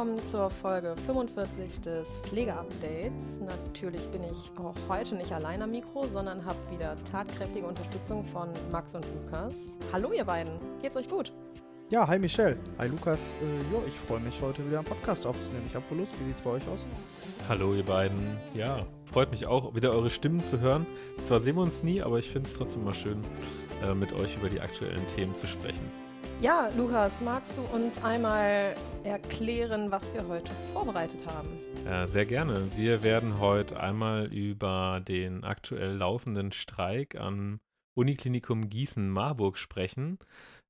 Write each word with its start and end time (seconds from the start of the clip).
Willkommen 0.00 0.24
zur 0.24 0.48
Folge 0.48 0.94
45 1.04 1.82
des 1.82 2.16
Pflegeupdates. 2.22 3.38
Natürlich 3.46 4.00
bin 4.08 4.24
ich 4.24 4.50
auch 4.56 4.74
heute 4.88 5.14
nicht 5.14 5.30
allein 5.30 5.60
am 5.60 5.72
Mikro, 5.72 6.06
sondern 6.06 6.42
habe 6.46 6.56
wieder 6.70 6.96
tatkräftige 7.04 7.66
Unterstützung 7.66 8.24
von 8.24 8.48
Max 8.72 8.94
und 8.94 9.04
Lukas. 9.14 9.72
Hallo 9.92 10.12
ihr 10.14 10.24
beiden, 10.24 10.58
geht's 10.80 10.96
euch 10.96 11.06
gut? 11.06 11.34
Ja, 11.90 12.08
hi 12.08 12.18
Michelle. 12.18 12.56
Hi 12.78 12.88
Lukas. 12.88 13.36
Äh, 13.42 13.74
jo, 13.74 13.82
ich 13.86 13.92
freue 13.92 14.20
mich 14.20 14.40
heute 14.40 14.66
wieder 14.66 14.78
einen 14.78 14.86
Podcast 14.86 15.26
aufzunehmen. 15.26 15.66
Ich 15.68 15.74
habe 15.74 15.84
voll 15.84 15.98
Lust. 15.98 16.18
Wie 16.18 16.24
sieht's 16.24 16.40
bei 16.40 16.48
euch 16.48 16.66
aus? 16.72 16.86
Hallo 17.46 17.74
ihr 17.74 17.84
beiden. 17.84 18.38
Ja, 18.54 18.78
freut 19.04 19.30
mich 19.30 19.46
auch, 19.46 19.74
wieder 19.74 19.90
eure 19.90 20.08
Stimmen 20.08 20.42
zu 20.42 20.60
hören. 20.60 20.86
Zwar 21.28 21.40
sehen 21.40 21.56
wir 21.56 21.62
uns 21.62 21.82
nie, 21.82 22.00
aber 22.00 22.18
ich 22.18 22.30
finde 22.30 22.48
es 22.48 22.56
trotzdem 22.56 22.84
mal 22.84 22.94
schön, 22.94 23.20
äh, 23.84 23.92
mit 23.92 24.14
euch 24.14 24.34
über 24.38 24.48
die 24.48 24.62
aktuellen 24.62 25.06
Themen 25.08 25.36
zu 25.36 25.46
sprechen. 25.46 26.09
Ja, 26.40 26.70
Lukas, 26.74 27.20
magst 27.20 27.58
du 27.58 27.62
uns 27.64 28.02
einmal 28.02 28.74
erklären, 29.04 29.90
was 29.90 30.14
wir 30.14 30.26
heute 30.26 30.50
vorbereitet 30.72 31.26
haben? 31.26 31.50
Ja, 31.84 32.06
sehr 32.06 32.24
gerne. 32.24 32.66
Wir 32.74 33.02
werden 33.02 33.38
heute 33.38 33.78
einmal 33.78 34.32
über 34.32 35.02
den 35.06 35.44
aktuell 35.44 35.94
laufenden 35.94 36.50
Streik 36.50 37.14
am 37.20 37.60
Uniklinikum 37.94 38.70
Gießen-Marburg 38.70 39.58
sprechen 39.58 40.18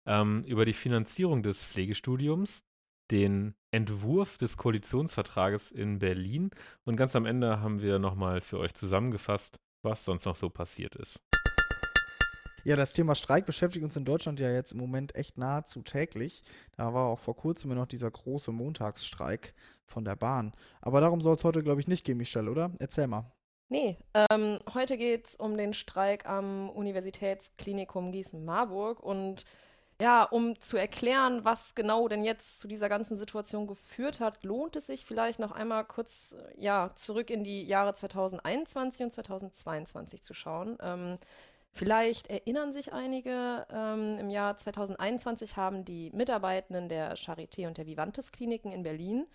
ähm, 0.07 0.43
über 0.43 0.65
die 0.65 0.73
Finanzierung 0.73 1.45
des 1.45 1.63
Pflegestudiums, 1.63 2.65
den 3.13 3.55
Entwurf 3.71 4.39
des 4.39 4.57
Koalitionsvertrages 4.57 5.71
in 5.71 6.01
Berlin 6.01 6.51
und 6.85 6.97
ganz 6.97 7.15
am 7.15 7.27
Ende 7.27 7.61
haben 7.61 7.81
wir 7.81 8.01
nochmal 8.01 8.41
für 8.41 8.59
euch 8.59 8.75
zusammengefasst, 8.75 9.61
was 9.85 10.05
sonst 10.05 10.25
noch 10.25 10.37
so 10.37 10.51
passiert 10.51 10.97
ist. 10.97 11.21
Ja, 12.65 12.77
das 12.77 12.93
Thema 12.93 13.15
Streik 13.15 13.47
beschäftigt 13.47 13.85
uns 13.85 13.97
in 13.97 14.05
Deutschland 14.05 14.39
ja 14.39 14.51
jetzt 14.51 14.73
im 14.73 14.79
Moment 14.79 15.15
echt 15.15 15.39
nahezu 15.39 15.83
täglich. 15.83 16.43
Da 16.77 16.93
war 16.93 17.09
auch 17.09 17.19
vor 17.19 17.37
kurzem 17.37 17.75
noch 17.75 17.87
dieser 17.87 18.11
große 18.11 18.53
Montagsstreik 18.53 19.55
von 19.87 20.05
der 20.05 20.17
Bahn. 20.17 20.53
Aber 20.81 21.01
darum 21.01 21.21
soll 21.21 21.37
es 21.37 21.45
heute, 21.45 21.63
glaube 21.63 21.81
ich, 21.81 21.89
nicht 21.89 22.05
gehen, 22.05 22.19
Michelle, 22.19 22.51
oder? 22.51 22.71
Erzähl 22.79 23.07
mal. 23.07 23.33
Nee, 23.69 23.97
ähm, 24.15 24.59
heute 24.75 24.99
geht 24.99 25.29
es 25.29 25.37
um 25.37 25.57
den 25.57 25.75
Streik 25.75 26.27
am 26.29 26.71
Universitätsklinikum 26.71 28.11
Gießen-Marburg 28.13 29.01
und 29.01 29.45
ja, 30.01 30.25
um 30.25 30.59
zu 30.61 30.79
erklären, 30.79 31.45
was 31.45 31.75
genau 31.75 32.09
denn 32.09 32.25
jetzt 32.25 32.59
zu 32.59 32.69
dieser 32.69 32.89
ganzen 32.89 33.19
Situation 33.19 33.67
geführt 33.67 34.21
hat, 34.21 34.43
lohnt 34.43 34.75
es 34.77 34.87
sich 34.87 35.05
vielleicht 35.05 35.39
noch 35.39 35.53
einmal 35.53 35.85
kurz 35.85 36.33
äh, 36.33 36.61
ja, 36.61 36.89
zurück 36.95 37.31
in 37.31 37.45
die 37.45 37.65
Jahre 37.65 37.93
2021 37.95 39.05
und 39.05 39.11
2022 39.11 40.23
zu 40.23 40.33
schauen. 40.33 40.79
Ähm, 40.83 41.19
vielleicht 41.73 42.29
erinnern 42.29 42.73
sich 42.73 42.93
einige, 42.93 43.67
ähm, 43.71 44.19
im 44.19 44.31
Jahr 44.31 44.57
2021 44.57 45.57
haben 45.57 45.85
die 45.85 46.11
Mitarbeitenden 46.13 46.89
der 46.89 47.17
Charité 47.17 47.67
und 47.67 47.79
der 47.79 47.87
Vivantes 47.87 48.33
Kliniken 48.33 48.73
in 48.73 48.83
Berlin 48.83 49.27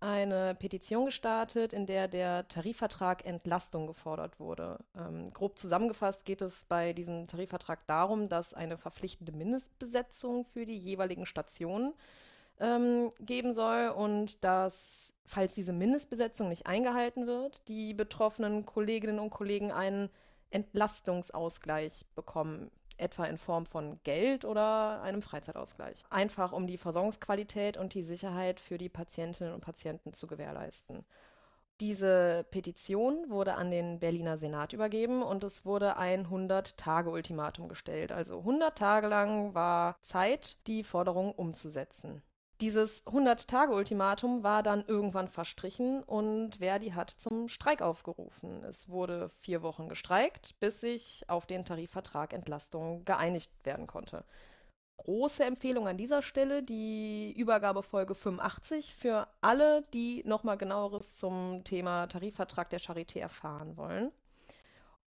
eine 0.00 0.54
Petition 0.54 1.04
gestartet, 1.04 1.74
in 1.74 1.84
der 1.84 2.08
der 2.08 2.48
Tarifvertrag 2.48 3.26
Entlastung 3.26 3.86
gefordert 3.86 4.40
wurde. 4.40 4.78
Ähm, 4.96 5.30
grob 5.32 5.58
zusammengefasst 5.58 6.24
geht 6.24 6.40
es 6.40 6.64
bei 6.64 6.94
diesem 6.94 7.26
Tarifvertrag 7.26 7.86
darum, 7.86 8.28
dass 8.28 8.54
eine 8.54 8.78
verpflichtende 8.78 9.32
Mindestbesetzung 9.32 10.44
für 10.46 10.64
die 10.64 10.78
jeweiligen 10.78 11.26
Stationen 11.26 11.92
ähm, 12.60 13.10
geben 13.20 13.52
soll 13.52 13.88
und 13.88 14.42
dass, 14.42 15.12
falls 15.26 15.54
diese 15.54 15.74
Mindestbesetzung 15.74 16.48
nicht 16.48 16.66
eingehalten 16.66 17.26
wird, 17.26 17.68
die 17.68 17.92
betroffenen 17.92 18.64
Kolleginnen 18.64 19.18
und 19.18 19.30
Kollegen 19.30 19.70
einen 19.70 20.08
Entlastungsausgleich 20.50 22.06
bekommen 22.14 22.70
etwa 23.00 23.24
in 23.24 23.38
Form 23.38 23.66
von 23.66 23.98
Geld 24.04 24.44
oder 24.44 25.00
einem 25.02 25.22
Freizeitausgleich. 25.22 26.04
Einfach 26.10 26.52
um 26.52 26.66
die 26.66 26.78
Versorgungsqualität 26.78 27.76
und 27.76 27.94
die 27.94 28.02
Sicherheit 28.02 28.60
für 28.60 28.78
die 28.78 28.88
Patientinnen 28.88 29.54
und 29.54 29.62
Patienten 29.62 30.12
zu 30.12 30.26
gewährleisten. 30.26 31.04
Diese 31.80 32.44
Petition 32.50 33.30
wurde 33.30 33.54
an 33.54 33.70
den 33.70 34.00
Berliner 34.00 34.36
Senat 34.36 34.74
übergeben 34.74 35.22
und 35.22 35.42
es 35.44 35.64
wurde 35.64 35.96
ein 35.96 36.26
100-Tage-Ultimatum 36.26 37.68
gestellt. 37.68 38.12
Also 38.12 38.40
100 38.40 38.76
Tage 38.76 39.08
lang 39.08 39.54
war 39.54 39.96
Zeit, 40.02 40.66
die 40.66 40.84
Forderung 40.84 41.32
umzusetzen. 41.32 42.22
Dieses 42.60 43.06
100-Tage-Ultimatum 43.06 44.42
war 44.42 44.62
dann 44.62 44.84
irgendwann 44.86 45.28
verstrichen 45.28 46.02
und 46.02 46.56
Verdi 46.56 46.90
hat 46.90 47.08
zum 47.08 47.48
Streik 47.48 47.80
aufgerufen. 47.80 48.62
Es 48.64 48.90
wurde 48.90 49.30
vier 49.30 49.62
Wochen 49.62 49.88
gestreikt, 49.88 50.60
bis 50.60 50.80
sich 50.80 51.24
auf 51.28 51.46
den 51.46 51.64
Tarifvertrag 51.64 52.34
Entlastung 52.34 53.06
geeinigt 53.06 53.50
werden 53.64 53.86
konnte. 53.86 54.24
Große 54.98 55.42
Empfehlung 55.42 55.88
an 55.88 55.96
dieser 55.96 56.20
Stelle, 56.20 56.62
die 56.62 57.32
Übergabefolge 57.32 58.14
85 58.14 58.94
für 58.94 59.26
alle, 59.40 59.82
die 59.94 60.22
nochmal 60.26 60.58
genaueres 60.58 61.16
zum 61.16 61.64
Thema 61.64 62.08
Tarifvertrag 62.08 62.68
der 62.68 62.80
Charité 62.80 63.20
erfahren 63.20 63.78
wollen. 63.78 64.12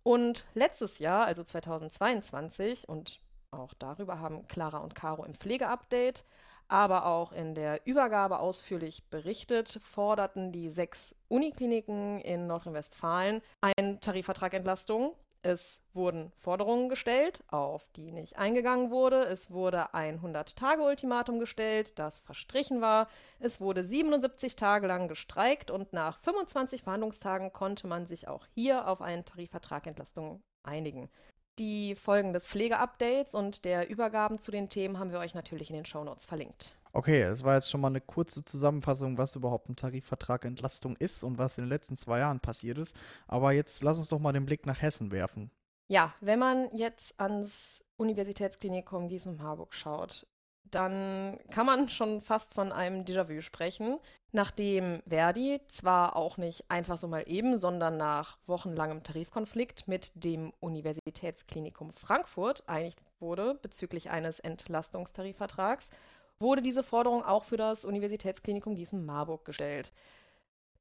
Und 0.01 0.47
letztes 0.55 0.97
Jahr, 0.97 1.25
also 1.25 1.43
2022, 1.43 2.89
und 2.89 3.19
auch 3.51 3.75
darüber 3.75 4.19
haben 4.19 4.47
Clara 4.47 4.79
und 4.79 4.95
Caro 4.95 5.23
im 5.23 5.35
Pflegeupdate 5.35 6.25
aber 6.73 7.05
auch 7.05 7.31
in 7.31 7.53
der 7.53 7.85
Übergabe 7.85 8.39
ausführlich 8.39 9.03
berichtet, 9.11 9.77
forderten 9.79 10.51
die 10.51 10.69
sechs 10.69 11.15
Unikliniken 11.27 12.19
in 12.21 12.47
Nordrhein-Westfalen 12.47 13.43
einen 13.61 14.01
Tarifvertrag 14.01 14.55
Entlastung. 14.55 15.13
Es 15.43 15.83
wurden 15.93 16.31
Forderungen 16.35 16.89
gestellt, 16.89 17.43
auf 17.47 17.89
die 17.95 18.11
nicht 18.11 18.39
eingegangen 18.39 18.89
wurde. 18.89 19.23
Es 19.25 19.51
wurde 19.51 19.93
ein 19.93 20.19
100-Tage-Ultimatum 20.19 21.39
gestellt, 21.39 21.99
das 21.99 22.21
verstrichen 22.21 22.81
war. 22.81 23.07
Es 23.39 23.61
wurde 23.61 23.83
77 23.83 24.55
Tage 24.55 24.87
lang 24.87 25.07
gestreikt 25.07 25.69
und 25.69 25.93
nach 25.93 26.17
25 26.17 26.81
Verhandlungstagen 26.81 27.53
konnte 27.53 27.85
man 27.85 28.07
sich 28.07 28.27
auch 28.27 28.47
hier 28.55 28.87
auf 28.87 29.03
einen 29.03 29.25
Tarifvertrag 29.25 29.85
Entlastung 29.85 30.41
einigen. 30.63 31.11
Die 31.59 31.95
Folgen 31.95 32.33
des 32.33 32.47
Pflegeupdates 32.47 33.35
und 33.35 33.63
der 33.63 33.89
Übergaben 33.89 34.39
zu 34.39 34.49
den 34.49 34.69
Themen 34.69 34.97
haben 34.97 35.11
wir 35.11 35.19
euch 35.19 35.35
natürlich 35.35 35.69
in 35.69 35.75
den 35.75 35.85
Shownotes 35.85 36.25
verlinkt. 36.25 36.75
Okay, 36.93 37.21
das 37.21 37.43
war 37.43 37.55
jetzt 37.55 37.71
schon 37.71 37.81
mal 37.81 37.87
eine 37.87 38.01
kurze 38.01 38.43
Zusammenfassung, 38.43 39.17
was 39.17 39.35
überhaupt 39.35 39.69
ein 39.69 39.75
Tarifvertrag 39.75 40.45
Entlastung 40.45 40.95
ist 40.97 41.23
und 41.23 41.37
was 41.37 41.57
in 41.57 41.65
den 41.65 41.69
letzten 41.69 41.97
zwei 41.97 42.19
Jahren 42.19 42.39
passiert 42.39 42.77
ist. 42.77 42.95
Aber 43.27 43.51
jetzt 43.51 43.83
lass 43.83 43.97
uns 43.97 44.09
doch 44.09 44.19
mal 44.19 44.31
den 44.31 44.45
Blick 44.45 44.65
nach 44.65 44.81
Hessen 44.81 45.11
werfen. 45.11 45.51
Ja, 45.87 46.13
wenn 46.21 46.39
man 46.39 46.69
jetzt 46.73 47.19
ans 47.19 47.83
Universitätsklinikum 47.97 49.09
Gießen-Harburg 49.09 49.73
schaut, 49.73 50.27
dann 50.63 51.39
kann 51.51 51.65
man 51.65 51.89
schon 51.89 52.21
fast 52.21 52.53
von 52.53 52.71
einem 52.71 53.05
Déjà-vu 53.05 53.41
sprechen, 53.41 53.99
nachdem 54.33 55.01
Verdi 55.07 55.61
zwar 55.67 56.15
auch 56.15 56.37
nicht 56.37 56.69
einfach 56.69 56.97
so 56.97 57.07
mal 57.07 57.23
eben, 57.27 57.59
sondern 57.59 57.97
nach 57.97 58.37
wochenlangem 58.45 59.03
Tarifkonflikt 59.03 59.87
mit 59.87 60.11
dem 60.15 60.51
Universitätsklinikum 60.59 61.91
Frankfurt 61.91 62.67
einig 62.67 62.95
wurde 63.19 63.55
bezüglich 63.61 64.09
eines 64.09 64.39
Entlastungstarifvertrags, 64.39 65.91
wurde 66.39 66.61
diese 66.61 66.83
Forderung 66.83 67.23
auch 67.23 67.43
für 67.43 67.57
das 67.57 67.85
Universitätsklinikum 67.85 68.75
Gießen-Marburg 68.75 69.45
gestellt. 69.45 69.93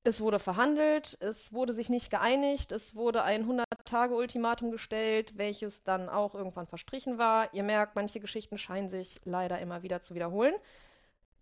Es 0.05 0.21
wurde 0.21 0.41
verhandelt, 0.41 1.17
es 1.21 1.53
wurde 1.53 1.75
sich 1.75 1.89
nicht 1.89 2.11
geeinigt, 2.11 2.73
es 2.73 2.97
wurde 2.97 3.23
ein 3.23 3.47
100-Tage-Ultimatum 3.49 4.73
gestellt, 4.73 5.39
welches 5.39 5.85
dann 5.85 6.09
auch 6.09 6.35
irgendwann 6.35 6.67
verstrichen 6.67 7.19
war. 7.19 7.55
Ihr 7.55 7.63
merkt, 7.63 7.95
manche 7.95 8.19
Geschichten 8.19 8.59
scheinen 8.59 8.89
sich 8.89 9.21
leider 9.25 9.61
immer 9.61 9.85
wieder 9.85 10.01
zu 10.01 10.17
wiederholen. 10.17 10.55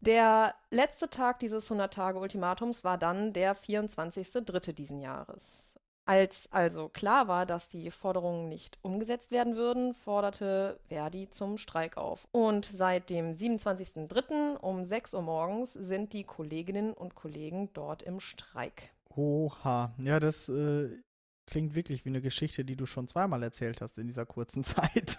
Der 0.00 0.54
letzte 0.70 1.10
Tag 1.10 1.40
dieses 1.40 1.70
100-Tage-Ultimatums 1.70 2.84
war 2.84 2.96
dann 2.96 3.32
der 3.32 3.54
24.3. 3.54 4.72
diesen 4.72 5.00
Jahres. 5.00 5.74
Als 6.06 6.50
also 6.50 6.88
klar 6.88 7.28
war, 7.28 7.46
dass 7.46 7.68
die 7.68 7.90
Forderungen 7.90 8.48
nicht 8.48 8.78
umgesetzt 8.82 9.30
werden 9.30 9.54
würden, 9.54 9.94
forderte 9.94 10.80
Verdi 10.88 11.28
zum 11.28 11.58
Streik 11.58 11.98
auf. 11.98 12.26
Und 12.32 12.64
seit 12.64 13.10
dem 13.10 13.36
27.03. 13.36 14.56
um 14.56 14.84
6 14.84 15.14
Uhr 15.14 15.22
morgens 15.22 15.74
sind 15.74 16.12
die 16.14 16.24
Kolleginnen 16.24 16.94
und 16.94 17.14
Kollegen 17.14 17.68
dort 17.74 18.02
im 18.02 18.18
Streik. 18.18 18.90
Oha, 19.14 19.94
ja, 19.98 20.18
das 20.18 20.48
äh, 20.48 20.88
klingt 21.46 21.74
wirklich 21.74 22.04
wie 22.04 22.08
eine 22.08 22.22
Geschichte, 22.22 22.64
die 22.64 22.76
du 22.76 22.86
schon 22.86 23.06
zweimal 23.06 23.42
erzählt 23.42 23.80
hast 23.80 23.98
in 23.98 24.06
dieser 24.06 24.26
kurzen 24.26 24.64
Zeit. 24.64 25.18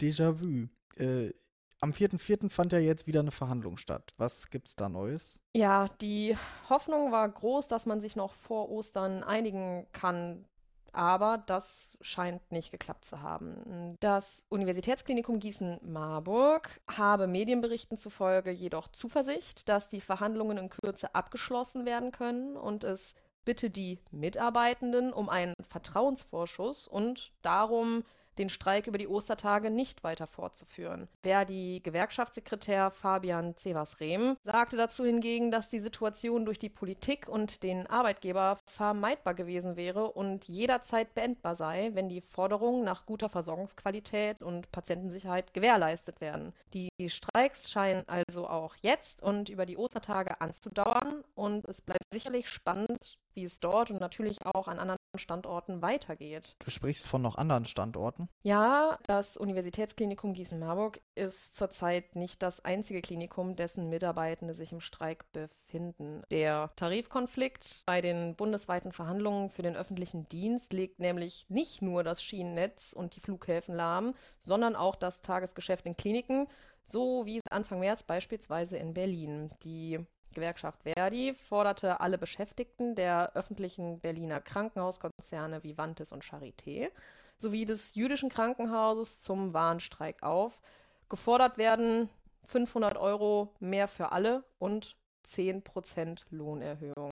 Déjà-vu. 0.00 0.68
Äh, 0.96 1.32
am 1.80 1.90
4.4. 1.90 2.50
fand 2.50 2.72
ja 2.72 2.78
jetzt 2.78 3.06
wieder 3.06 3.20
eine 3.20 3.30
Verhandlung 3.30 3.76
statt. 3.76 4.12
Was 4.16 4.50
gibt's 4.50 4.76
da 4.76 4.88
Neues? 4.88 5.40
Ja, 5.54 5.88
die 6.00 6.36
Hoffnung 6.68 7.12
war 7.12 7.28
groß, 7.28 7.68
dass 7.68 7.86
man 7.86 8.00
sich 8.00 8.16
noch 8.16 8.32
vor 8.32 8.68
Ostern 8.70 9.22
einigen 9.22 9.86
kann. 9.92 10.44
Aber 10.92 11.38
das 11.46 11.98
scheint 12.00 12.50
nicht 12.50 12.70
geklappt 12.70 13.04
zu 13.04 13.22
haben. 13.22 13.96
Das 14.00 14.46
Universitätsklinikum 14.48 15.38
Gießen-Marburg 15.38 16.80
habe 16.90 17.26
Medienberichten 17.26 17.98
zufolge 17.98 18.50
jedoch 18.50 18.88
Zuversicht, 18.88 19.68
dass 19.68 19.88
die 19.88 20.00
Verhandlungen 20.00 20.58
in 20.58 20.70
Kürze 20.70 21.14
abgeschlossen 21.14 21.84
werden 21.84 22.10
können 22.10 22.56
und 22.56 22.84
es 22.84 23.14
bitte 23.44 23.70
die 23.70 23.98
Mitarbeitenden 24.10 25.12
um 25.12 25.28
einen 25.28 25.54
Vertrauensvorschuss 25.68 26.88
und 26.88 27.32
darum, 27.42 28.02
den 28.38 28.48
Streik 28.48 28.86
über 28.86 28.98
die 28.98 29.08
Ostertage 29.08 29.70
nicht 29.70 30.04
weiter 30.04 30.26
fortzuführen. 30.26 31.08
Verdi-Gewerkschaftssekretär 31.22 32.90
Fabian 32.90 33.56
Cevas-Rehm 33.56 34.36
sagte 34.44 34.76
dazu 34.76 35.04
hingegen, 35.04 35.50
dass 35.50 35.70
die 35.70 35.80
Situation 35.80 36.44
durch 36.44 36.58
die 36.58 36.68
Politik 36.68 37.28
und 37.28 37.62
den 37.62 37.86
Arbeitgeber 37.86 38.58
vermeidbar 38.66 39.34
gewesen 39.34 39.76
wäre 39.76 40.12
und 40.12 40.46
jederzeit 40.48 41.14
beendbar 41.14 41.56
sei, 41.56 41.90
wenn 41.94 42.08
die 42.08 42.20
Forderungen 42.20 42.84
nach 42.84 43.06
guter 43.06 43.28
Versorgungsqualität 43.28 44.42
und 44.42 44.70
Patientensicherheit 44.72 45.54
gewährleistet 45.54 46.20
werden. 46.20 46.52
Die 46.72 46.90
Streiks 47.08 47.70
scheinen 47.70 48.08
also 48.08 48.48
auch 48.48 48.76
jetzt 48.82 49.22
und 49.22 49.48
über 49.48 49.66
die 49.66 49.76
Ostertage 49.76 50.40
anzudauern 50.40 51.24
und 51.34 51.64
es 51.66 51.80
bleibt 51.80 52.04
sicherlich 52.12 52.48
spannend, 52.48 53.18
wie 53.38 53.44
es 53.44 53.60
dort 53.60 53.90
und 53.92 54.00
natürlich 54.00 54.44
auch 54.44 54.66
an 54.66 54.80
anderen 54.80 54.98
Standorten 55.16 55.80
weitergeht. 55.80 56.56
Du 56.58 56.70
sprichst 56.70 57.06
von 57.06 57.22
noch 57.22 57.36
anderen 57.36 57.66
Standorten? 57.66 58.28
Ja, 58.42 58.98
das 59.04 59.36
Universitätsklinikum 59.36 60.34
Gießen-Marburg 60.34 61.00
ist 61.14 61.54
zurzeit 61.54 62.16
nicht 62.16 62.42
das 62.42 62.64
einzige 62.64 63.00
Klinikum, 63.00 63.54
dessen 63.54 63.88
Mitarbeitende 63.90 64.54
sich 64.54 64.72
im 64.72 64.80
Streik 64.80 65.30
befinden. 65.32 66.22
Der 66.32 66.72
Tarifkonflikt 66.74 67.84
bei 67.86 68.00
den 68.00 68.34
bundesweiten 68.34 68.92
Verhandlungen 68.92 69.50
für 69.50 69.62
den 69.62 69.76
öffentlichen 69.76 70.24
Dienst 70.24 70.72
legt 70.72 70.98
nämlich 70.98 71.46
nicht 71.48 71.80
nur 71.80 72.02
das 72.02 72.22
Schienennetz 72.22 72.92
und 72.92 73.14
die 73.14 73.20
Flughäfen 73.20 73.76
lahm, 73.76 74.14
sondern 74.40 74.74
auch 74.74 74.96
das 74.96 75.22
Tagesgeschäft 75.22 75.86
in 75.86 75.96
Kliniken, 75.96 76.48
so 76.84 77.24
wie 77.24 77.40
Anfang 77.50 77.78
März 77.78 78.02
beispielsweise 78.02 78.78
in 78.78 78.94
Berlin. 78.94 79.52
Die 79.62 80.00
Gewerkschaft 80.38 80.84
Verdi 80.84 81.34
forderte 81.34 81.98
alle 81.98 82.16
Beschäftigten 82.16 82.94
der 82.94 83.32
öffentlichen 83.34 83.98
Berliner 83.98 84.40
Krankenhauskonzerne 84.40 85.64
Vivantes 85.64 86.12
und 86.12 86.22
Charité 86.22 86.90
sowie 87.36 87.64
des 87.64 87.96
jüdischen 87.96 88.28
Krankenhauses 88.28 89.20
zum 89.20 89.52
Warnstreik 89.52 90.22
auf. 90.22 90.60
Gefordert 91.08 91.58
werden 91.58 92.08
500 92.44 92.96
Euro 92.96 93.52
mehr 93.58 93.88
für 93.88 94.12
alle 94.12 94.44
und 94.58 94.96
10% 95.26 96.22
Lohnerhöhung. 96.30 97.10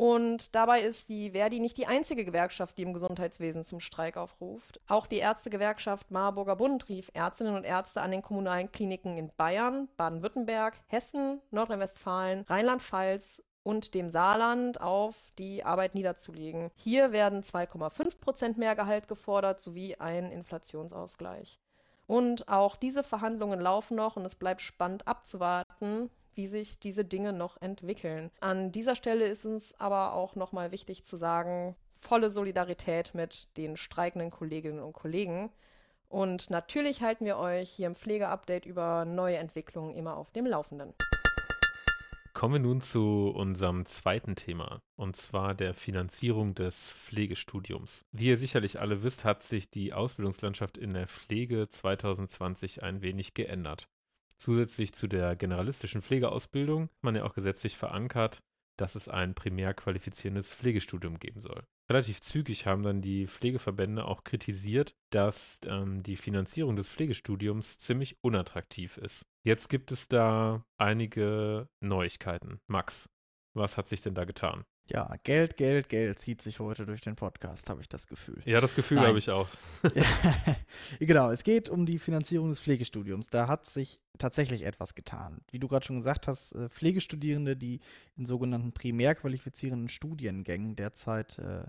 Und 0.00 0.54
dabei 0.54 0.80
ist 0.80 1.10
die 1.10 1.32
Verdi 1.32 1.60
nicht 1.60 1.76
die 1.76 1.86
einzige 1.86 2.24
Gewerkschaft, 2.24 2.78
die 2.78 2.84
im 2.84 2.94
Gesundheitswesen 2.94 3.64
zum 3.64 3.80
Streik 3.80 4.16
aufruft. 4.16 4.80
Auch 4.88 5.06
die 5.06 5.18
Ärztegewerkschaft 5.18 6.10
Marburger 6.10 6.56
Bund 6.56 6.88
rief 6.88 7.10
Ärztinnen 7.12 7.54
und 7.54 7.64
Ärzte 7.64 8.00
an 8.00 8.10
den 8.10 8.22
kommunalen 8.22 8.72
Kliniken 8.72 9.18
in 9.18 9.30
Bayern, 9.36 9.90
Baden-Württemberg, 9.98 10.74
Hessen, 10.86 11.42
Nordrhein-Westfalen, 11.50 12.46
Rheinland-Pfalz 12.48 13.42
und 13.62 13.94
dem 13.94 14.08
Saarland 14.08 14.80
auf, 14.80 15.32
die 15.38 15.64
Arbeit 15.64 15.94
niederzulegen. 15.94 16.70
Hier 16.76 17.12
werden 17.12 17.42
2,5 17.42 18.20
Prozent 18.20 18.56
mehr 18.56 18.76
Gehalt 18.76 19.06
gefordert 19.06 19.60
sowie 19.60 19.96
ein 19.96 20.32
Inflationsausgleich. 20.32 21.60
Und 22.06 22.48
auch 22.48 22.76
diese 22.76 23.02
Verhandlungen 23.02 23.60
laufen 23.60 23.98
noch 23.98 24.16
und 24.16 24.24
es 24.24 24.34
bleibt 24.34 24.62
spannend 24.62 25.06
abzuwarten, 25.06 26.08
wie 26.34 26.46
sich 26.46 26.78
diese 26.78 27.04
Dinge 27.04 27.32
noch 27.32 27.60
entwickeln. 27.60 28.30
An 28.40 28.72
dieser 28.72 28.96
Stelle 28.96 29.26
ist 29.26 29.44
uns 29.44 29.78
aber 29.80 30.14
auch 30.14 30.36
nochmal 30.36 30.72
wichtig 30.72 31.04
zu 31.04 31.16
sagen, 31.16 31.76
volle 31.92 32.30
Solidarität 32.30 33.14
mit 33.14 33.48
den 33.56 33.76
streikenden 33.76 34.30
Kolleginnen 34.30 34.80
und 34.80 34.92
Kollegen. 34.92 35.50
Und 36.08 36.50
natürlich 36.50 37.02
halten 37.02 37.24
wir 37.24 37.36
euch 37.36 37.70
hier 37.70 37.86
im 37.86 37.94
Pflegeupdate 37.94 38.66
über 38.66 39.04
neue 39.04 39.36
Entwicklungen 39.36 39.94
immer 39.94 40.16
auf 40.16 40.30
dem 40.30 40.46
Laufenden. 40.46 40.94
Kommen 42.32 42.54
wir 42.54 42.60
nun 42.60 42.80
zu 42.80 43.32
unserem 43.36 43.84
zweiten 43.84 44.34
Thema, 44.34 44.80
und 44.96 45.16
zwar 45.16 45.54
der 45.54 45.74
Finanzierung 45.74 46.54
des 46.54 46.90
Pflegestudiums. 46.90 48.04
Wie 48.12 48.28
ihr 48.28 48.36
sicherlich 48.36 48.80
alle 48.80 49.02
wisst, 49.02 49.24
hat 49.24 49.42
sich 49.42 49.68
die 49.68 49.92
Ausbildungslandschaft 49.92 50.78
in 50.78 50.94
der 50.94 51.06
Pflege 51.06 51.68
2020 51.68 52.82
ein 52.82 53.02
wenig 53.02 53.34
geändert. 53.34 53.88
Zusätzlich 54.40 54.94
zu 54.94 55.06
der 55.06 55.36
generalistischen 55.36 56.00
Pflegeausbildung 56.00 56.88
man 57.02 57.14
ja 57.14 57.24
auch 57.24 57.34
gesetzlich 57.34 57.76
verankert, 57.76 58.42
dass 58.78 58.94
es 58.94 59.06
ein 59.06 59.34
primär 59.34 59.74
qualifizierendes 59.74 60.50
Pflegestudium 60.50 61.18
geben 61.18 61.42
soll. 61.42 61.62
Relativ 61.90 62.22
zügig 62.22 62.64
haben 62.64 62.82
dann 62.82 63.02
die 63.02 63.26
Pflegeverbände 63.26 64.06
auch 64.06 64.24
kritisiert, 64.24 64.94
dass 65.10 65.60
ähm, 65.66 66.02
die 66.02 66.16
Finanzierung 66.16 66.74
des 66.74 66.88
Pflegestudiums 66.88 67.76
ziemlich 67.76 68.16
unattraktiv 68.22 68.96
ist. 68.96 69.26
Jetzt 69.44 69.68
gibt 69.68 69.92
es 69.92 70.08
da 70.08 70.64
einige 70.78 71.68
Neuigkeiten. 71.80 72.60
Max, 72.66 73.10
was 73.54 73.76
hat 73.76 73.88
sich 73.88 74.00
denn 74.00 74.14
da 74.14 74.24
getan? 74.24 74.64
Ja, 74.90 75.14
Geld, 75.22 75.56
Geld, 75.56 75.88
Geld 75.88 76.18
zieht 76.18 76.42
sich 76.42 76.58
heute 76.58 76.84
durch 76.84 77.00
den 77.00 77.14
Podcast, 77.14 77.70
habe 77.70 77.80
ich 77.80 77.88
das 77.88 78.08
Gefühl. 78.08 78.42
Ja, 78.44 78.60
das 78.60 78.74
Gefühl 78.74 79.00
habe 79.00 79.18
ich 79.18 79.30
auch. 79.30 79.48
genau, 80.98 81.30
es 81.30 81.44
geht 81.44 81.68
um 81.68 81.86
die 81.86 82.00
Finanzierung 82.00 82.48
des 82.48 82.60
Pflegestudiums. 82.60 83.28
Da 83.28 83.46
hat 83.46 83.66
sich 83.66 84.00
tatsächlich 84.18 84.66
etwas 84.66 84.96
getan. 84.96 85.42
Wie 85.52 85.60
du 85.60 85.68
gerade 85.68 85.86
schon 85.86 85.96
gesagt 85.96 86.26
hast, 86.26 86.52
äh, 86.56 86.68
Pflegestudierende, 86.68 87.56
die 87.56 87.78
in 88.16 88.26
sogenannten 88.26 88.72
primär 88.72 89.14
qualifizierenden 89.14 89.88
Studiengängen 89.88 90.74
derzeit 90.74 91.38
äh, 91.38 91.62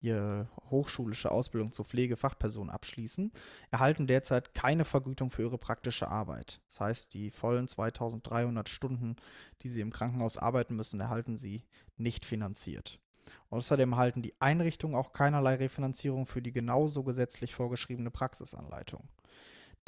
ihre 0.00 0.48
hochschulische 0.70 1.30
Ausbildung 1.30 1.72
zur 1.72 1.84
Pflegefachperson 1.84 2.70
abschließen, 2.70 3.32
erhalten 3.70 4.06
derzeit 4.06 4.54
keine 4.54 4.84
Vergütung 4.84 5.30
für 5.30 5.42
ihre 5.42 5.58
praktische 5.58 6.08
Arbeit. 6.08 6.60
Das 6.66 6.80
heißt, 6.80 7.14
die 7.14 7.30
vollen 7.30 7.68
2300 7.68 8.68
Stunden, 8.68 9.16
die 9.62 9.68
sie 9.68 9.80
im 9.80 9.92
Krankenhaus 9.92 10.36
arbeiten 10.36 10.76
müssen, 10.76 11.00
erhalten 11.00 11.36
sie 11.36 11.64
nicht 11.96 12.24
finanziert. 12.24 12.98
Außerdem 13.50 13.92
erhalten 13.92 14.22
die 14.22 14.40
Einrichtungen 14.40 14.96
auch 14.96 15.12
keinerlei 15.12 15.56
Refinanzierung 15.56 16.24
für 16.26 16.40
die 16.40 16.52
genauso 16.52 17.02
gesetzlich 17.02 17.54
vorgeschriebene 17.54 18.10
Praxisanleitung. 18.10 19.08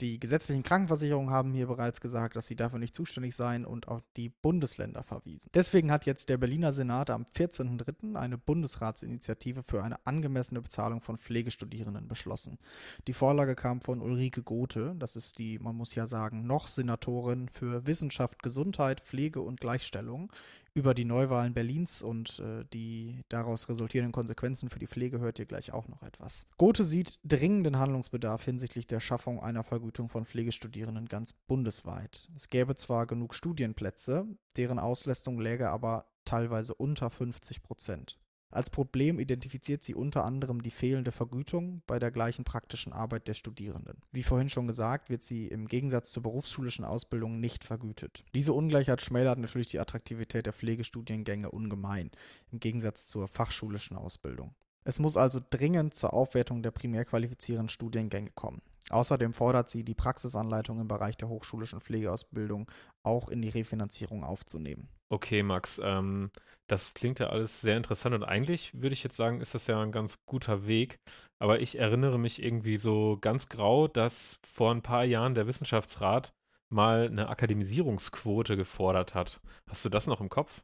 Die 0.00 0.18
gesetzlichen 0.18 0.62
Krankenversicherungen 0.62 1.30
haben 1.30 1.52
hier 1.52 1.66
bereits 1.66 2.00
gesagt, 2.00 2.34
dass 2.34 2.46
sie 2.46 2.56
dafür 2.56 2.78
nicht 2.78 2.94
zuständig 2.94 3.36
seien 3.36 3.64
und 3.64 3.88
auf 3.88 4.02
die 4.16 4.30
Bundesländer 4.30 5.02
verwiesen. 5.02 5.50
Deswegen 5.54 5.92
hat 5.92 6.06
jetzt 6.06 6.28
der 6.28 6.38
Berliner 6.38 6.72
Senat 6.72 7.10
am 7.10 7.24
14.03. 7.24 8.16
eine 8.16 8.38
Bundesratsinitiative 8.38 9.62
für 9.62 9.82
eine 9.82 10.04
angemessene 10.06 10.62
Bezahlung 10.62 11.00
von 11.00 11.18
Pflegestudierenden 11.18 12.08
beschlossen. 12.08 12.58
Die 13.06 13.12
Vorlage 13.12 13.54
kam 13.54 13.80
von 13.80 14.00
Ulrike 14.00 14.42
Gothe, 14.42 14.94
das 14.98 15.16
ist 15.16 15.38
die, 15.38 15.58
man 15.58 15.76
muss 15.76 15.94
ja 15.94 16.06
sagen, 16.06 16.46
noch 16.46 16.68
Senatorin 16.68 17.48
für 17.48 17.86
Wissenschaft, 17.86 18.42
Gesundheit, 18.42 19.00
Pflege 19.00 19.40
und 19.40 19.60
Gleichstellung 19.60 20.32
über 20.74 20.94
die 20.94 21.04
Neuwahlen 21.04 21.54
Berlins 21.54 22.02
und 22.02 22.38
äh, 22.38 22.64
die 22.72 23.20
daraus 23.28 23.68
resultierenden 23.68 24.12
Konsequenzen 24.12 24.70
für 24.70 24.78
die 24.78 24.86
Pflege 24.86 25.20
hört 25.20 25.38
ihr 25.38 25.46
gleich 25.46 25.72
auch 25.72 25.88
noch 25.88 26.02
etwas. 26.02 26.46
Gothe 26.56 26.84
sieht 26.84 27.20
dringenden 27.24 27.78
Handlungsbedarf 27.78 28.44
hinsichtlich 28.44 28.86
der 28.86 29.00
Schaffung 29.00 29.40
einer 29.40 29.64
Vergütung 29.64 30.08
von 30.08 30.24
Pflegestudierenden 30.24 31.06
ganz 31.06 31.32
bundesweit. 31.32 32.28
Es 32.34 32.48
gäbe 32.48 32.74
zwar 32.74 33.06
genug 33.06 33.34
Studienplätze, 33.34 34.26
deren 34.56 34.78
Auslastung 34.78 35.38
läge 35.38 35.70
aber 35.70 36.06
teilweise 36.24 36.74
unter 36.74 37.10
50 37.10 37.62
Prozent. 37.62 38.18
Als 38.52 38.68
Problem 38.68 39.18
identifiziert 39.18 39.82
sie 39.82 39.94
unter 39.94 40.24
anderem 40.24 40.62
die 40.62 40.70
fehlende 40.70 41.10
Vergütung 41.10 41.80
bei 41.86 41.98
der 41.98 42.10
gleichen 42.10 42.44
praktischen 42.44 42.92
Arbeit 42.92 43.26
der 43.26 43.32
Studierenden. 43.32 43.96
Wie 44.12 44.22
vorhin 44.22 44.50
schon 44.50 44.66
gesagt, 44.66 45.08
wird 45.08 45.22
sie 45.22 45.46
im 45.48 45.68
Gegensatz 45.68 46.12
zur 46.12 46.22
berufsschulischen 46.22 46.84
Ausbildung 46.84 47.40
nicht 47.40 47.64
vergütet. 47.64 48.24
Diese 48.34 48.52
Ungleichheit 48.52 49.00
schmälert 49.00 49.38
natürlich 49.38 49.68
die 49.68 49.80
Attraktivität 49.80 50.44
der 50.44 50.52
Pflegestudiengänge 50.52 51.50
ungemein, 51.50 52.10
im 52.52 52.60
Gegensatz 52.60 53.08
zur 53.08 53.26
fachschulischen 53.26 53.96
Ausbildung. 53.96 54.54
Es 54.84 54.98
muss 54.98 55.16
also 55.16 55.40
dringend 55.48 55.94
zur 55.94 56.12
Aufwertung 56.12 56.62
der 56.62 56.72
primär 56.72 57.06
qualifizierenden 57.06 57.70
Studiengänge 57.70 58.32
kommen. 58.34 58.60
Außerdem 58.90 59.32
fordert 59.32 59.70
sie, 59.70 59.84
die 59.84 59.94
Praxisanleitung 59.94 60.80
im 60.80 60.88
Bereich 60.88 61.16
der 61.16 61.28
hochschulischen 61.28 61.80
Pflegeausbildung 61.80 62.70
auch 63.02 63.28
in 63.28 63.40
die 63.42 63.48
Refinanzierung 63.48 64.24
aufzunehmen. 64.24 64.88
Okay, 65.08 65.42
Max, 65.42 65.80
ähm, 65.82 66.30
das 66.68 66.94
klingt 66.94 67.18
ja 67.18 67.28
alles 67.28 67.60
sehr 67.60 67.76
interessant 67.76 68.14
und 68.14 68.24
eigentlich 68.24 68.72
würde 68.80 68.94
ich 68.94 69.04
jetzt 69.04 69.16
sagen, 69.16 69.40
ist 69.40 69.54
das 69.54 69.66
ja 69.66 69.80
ein 69.80 69.92
ganz 69.92 70.24
guter 70.26 70.66
Weg. 70.66 70.98
Aber 71.38 71.60
ich 71.60 71.78
erinnere 71.78 72.18
mich 72.18 72.42
irgendwie 72.42 72.76
so 72.76 73.18
ganz 73.20 73.48
grau, 73.48 73.88
dass 73.88 74.38
vor 74.46 74.72
ein 74.72 74.82
paar 74.82 75.04
Jahren 75.04 75.34
der 75.34 75.46
Wissenschaftsrat 75.46 76.32
mal 76.72 77.06
eine 77.06 77.28
Akademisierungsquote 77.28 78.56
gefordert 78.56 79.14
hat. 79.14 79.40
Hast 79.68 79.84
du 79.84 79.88
das 79.88 80.06
noch 80.06 80.20
im 80.20 80.28
Kopf? 80.28 80.62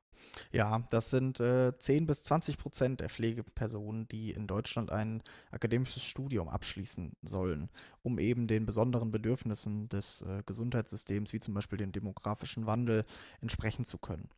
Ja, 0.51 0.85
das 0.91 1.11
sind 1.11 1.41
äh, 1.41 1.73
10 1.79 2.07
bis 2.07 2.25
20 2.25 2.59
Prozent 2.59 3.01
der 3.01 3.09
Pflegepersonen, 3.09 4.09
die 4.09 4.33
in 4.33 4.47
Deutschland 4.47 4.91
ein 4.91 5.23
akademisches 5.51 6.03
Studium 6.03 6.49
abschließen 6.49 7.13
sollen, 7.23 7.71
um 8.03 8.19
eben 8.19 8.49
den 8.49 8.67
besonderen 8.67 9.11
Bedürfnissen 9.11 9.89
des 9.89 10.23
äh, 10.23 10.43
Gesundheitssystems, 10.45 11.33
wie 11.33 11.41
zum 11.41 11.55
Beispiel 11.55 11.79
dem 11.79 11.93
demografischen 11.93 12.67
Wandel, 12.67 13.05
entsprechen 13.41 13.85
zu 13.85 13.99
können. 13.99 14.29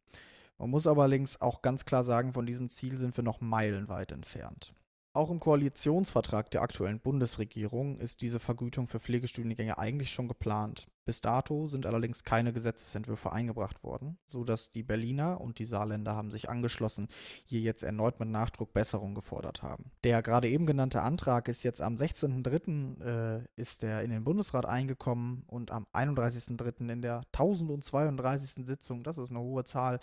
Man 0.58 0.70
muss 0.70 0.86
aber 0.86 1.04
allerdings 1.04 1.40
auch 1.40 1.62
ganz 1.62 1.86
klar 1.86 2.04
sagen, 2.04 2.34
von 2.34 2.44
diesem 2.44 2.68
Ziel 2.68 2.98
sind 2.98 3.16
wir 3.16 3.24
noch 3.24 3.40
meilenweit 3.40 4.12
entfernt. 4.12 4.74
Auch 5.12 5.30
im 5.30 5.40
Koalitionsvertrag 5.40 6.52
der 6.52 6.62
aktuellen 6.62 7.00
Bundesregierung 7.00 7.96
ist 7.96 8.20
diese 8.20 8.38
Vergütung 8.38 8.86
für 8.86 9.00
Pflegestudiengänge 9.00 9.76
eigentlich 9.76 10.12
schon 10.12 10.28
geplant. 10.28 10.86
Bis 11.04 11.21
dato 11.21 11.66
sind 11.66 11.87
allerdings 11.87 12.25
keine 12.25 12.52
Gesetzesentwürfe 12.52 13.33
eingebracht 13.33 13.83
worden, 13.83 14.19
sodass 14.26 14.71
die 14.71 14.83
Berliner 14.83 15.40
und 15.40 15.59
die 15.59 15.64
Saarländer 15.64 16.14
haben 16.14 16.30
sich 16.30 16.49
angeschlossen, 16.50 17.09
hier 17.45 17.61
jetzt 17.61 17.83
erneut 17.83 18.21
mit 18.21 18.28
Nachdruck 18.28 18.73
Besserung 18.73 19.14
gefordert 19.14 19.62
haben. 19.62 19.90
Der 20.04 20.23
gerade 20.23 20.49
eben 20.49 20.66
genannte 20.66 21.02
Antrag 21.02 21.49
ist 21.49 21.64
jetzt 21.64 21.80
am 21.80 21.95
16.03. 21.95 23.40
Äh, 23.40 23.45
ist 23.57 23.83
der 23.83 24.02
in 24.02 24.11
den 24.11 24.25
Bundesrat 24.25 24.66
eingekommen 24.66 25.45
und 25.47 25.71
am 25.71 25.87
31.03. 25.92 26.90
in 26.90 27.02
der 27.02 27.23
1032. 27.33 28.66
Sitzung, 28.66 29.02
das 29.02 29.19
ist 29.19 29.30
eine 29.30 29.40
hohe 29.40 29.64
Zahl, 29.64 30.00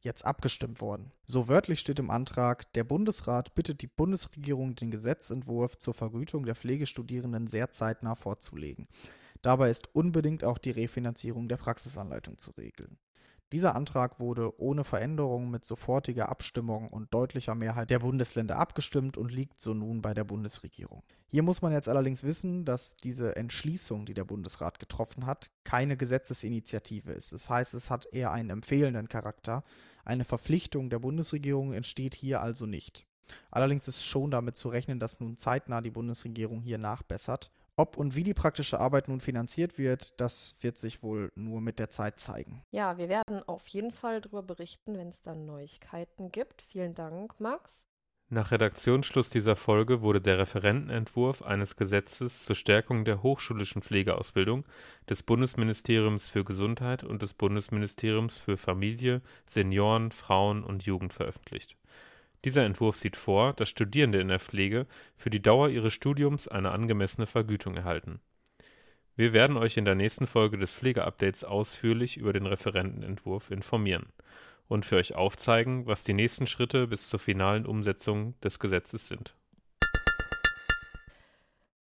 jetzt 0.00 0.24
abgestimmt 0.24 0.80
worden. 0.80 1.12
So 1.26 1.48
wörtlich 1.48 1.80
steht 1.80 1.98
im 1.98 2.10
Antrag, 2.10 2.72
der 2.72 2.84
Bundesrat 2.84 3.54
bittet 3.54 3.82
die 3.82 3.86
Bundesregierung, 3.86 4.74
den 4.74 4.90
Gesetzentwurf 4.90 5.78
zur 5.78 5.94
Vergütung 5.94 6.44
der 6.44 6.54
Pflegestudierenden 6.54 7.46
sehr 7.46 7.70
zeitnah 7.70 8.14
vorzulegen. 8.14 8.86
Dabei 9.42 9.70
ist 9.70 9.94
unbedingt 9.94 10.44
auch 10.44 10.58
die 10.58 10.70
Refinanzierung 10.70 11.48
der 11.48 11.56
Praxisanleitung 11.56 12.38
zu 12.38 12.50
regeln. 12.52 12.98
Dieser 13.52 13.74
Antrag 13.74 14.20
wurde 14.20 14.60
ohne 14.60 14.84
Veränderung 14.84 15.50
mit 15.50 15.64
sofortiger 15.64 16.28
Abstimmung 16.28 16.88
und 16.88 17.12
deutlicher 17.12 17.56
Mehrheit 17.56 17.90
der 17.90 17.98
Bundesländer 17.98 18.56
abgestimmt 18.56 19.16
und 19.16 19.32
liegt 19.32 19.60
so 19.60 19.74
nun 19.74 20.02
bei 20.02 20.14
der 20.14 20.22
Bundesregierung. 20.22 21.02
Hier 21.26 21.42
muss 21.42 21.60
man 21.60 21.72
jetzt 21.72 21.88
allerdings 21.88 22.22
wissen, 22.22 22.64
dass 22.64 22.94
diese 22.94 23.34
Entschließung, 23.34 24.06
die 24.06 24.14
der 24.14 24.24
Bundesrat 24.24 24.78
getroffen 24.78 25.26
hat, 25.26 25.50
keine 25.64 25.96
Gesetzesinitiative 25.96 27.10
ist. 27.10 27.32
Das 27.32 27.50
heißt, 27.50 27.74
es 27.74 27.90
hat 27.90 28.06
eher 28.12 28.30
einen 28.30 28.50
empfehlenden 28.50 29.08
Charakter. 29.08 29.64
Eine 30.04 30.24
Verpflichtung 30.24 30.88
der 30.88 31.00
Bundesregierung 31.00 31.72
entsteht 31.72 32.14
hier 32.14 32.42
also 32.42 32.66
nicht. 32.66 33.04
Allerdings 33.50 33.88
ist 33.88 34.04
schon 34.04 34.30
damit 34.30 34.54
zu 34.54 34.68
rechnen, 34.68 35.00
dass 35.00 35.18
nun 35.18 35.36
zeitnah 35.36 35.80
die 35.80 35.90
Bundesregierung 35.90 36.62
hier 36.62 36.78
nachbessert 36.78 37.50
ob 37.80 37.96
und 37.96 38.14
wie 38.14 38.24
die 38.24 38.34
praktische 38.34 38.78
Arbeit 38.78 39.08
nun 39.08 39.20
finanziert 39.20 39.78
wird, 39.78 40.20
das 40.20 40.54
wird 40.60 40.76
sich 40.76 41.02
wohl 41.02 41.30
nur 41.34 41.60
mit 41.60 41.78
der 41.78 41.90
Zeit 41.90 42.20
zeigen. 42.20 42.62
Ja, 42.70 42.98
wir 42.98 43.08
werden 43.08 43.42
auf 43.46 43.66
jeden 43.68 43.90
Fall 43.90 44.20
darüber 44.20 44.42
berichten, 44.42 44.98
wenn 44.98 45.08
es 45.08 45.22
dann 45.22 45.46
Neuigkeiten 45.46 46.30
gibt. 46.30 46.60
Vielen 46.60 46.94
Dank, 46.94 47.40
Max. 47.40 47.86
Nach 48.32 48.52
Redaktionsschluss 48.52 49.28
dieser 49.30 49.56
Folge 49.56 50.02
wurde 50.02 50.20
der 50.20 50.38
Referentenentwurf 50.38 51.42
eines 51.42 51.74
Gesetzes 51.74 52.44
zur 52.44 52.54
Stärkung 52.54 53.04
der 53.04 53.24
hochschulischen 53.24 53.82
Pflegeausbildung 53.82 54.64
des 55.08 55.24
Bundesministeriums 55.24 56.28
für 56.28 56.44
Gesundheit 56.44 57.02
und 57.02 57.22
des 57.22 57.34
Bundesministeriums 57.34 58.38
für 58.38 58.56
Familie, 58.56 59.20
Senioren, 59.48 60.12
Frauen 60.12 60.62
und 60.62 60.84
Jugend 60.84 61.12
veröffentlicht. 61.12 61.76
Dieser 62.44 62.64
Entwurf 62.64 62.96
sieht 62.96 63.16
vor, 63.16 63.52
dass 63.52 63.68
Studierende 63.68 64.20
in 64.20 64.28
der 64.28 64.40
Pflege 64.40 64.86
für 65.16 65.30
die 65.30 65.42
Dauer 65.42 65.68
ihres 65.68 65.92
Studiums 65.92 66.48
eine 66.48 66.70
angemessene 66.70 67.26
Vergütung 67.26 67.76
erhalten. 67.76 68.20
Wir 69.14 69.34
werden 69.34 69.58
euch 69.58 69.76
in 69.76 69.84
der 69.84 69.94
nächsten 69.94 70.26
Folge 70.26 70.56
des 70.56 70.72
Pflegeupdates 70.72 71.44
ausführlich 71.44 72.16
über 72.16 72.32
den 72.32 72.46
Referentenentwurf 72.46 73.50
informieren 73.50 74.06
und 74.68 74.86
für 74.86 74.96
euch 74.96 75.14
aufzeigen, 75.14 75.86
was 75.86 76.04
die 76.04 76.14
nächsten 76.14 76.46
Schritte 76.46 76.86
bis 76.86 77.10
zur 77.10 77.18
finalen 77.18 77.66
Umsetzung 77.66 78.40
des 78.40 78.58
Gesetzes 78.58 79.08
sind. 79.08 79.34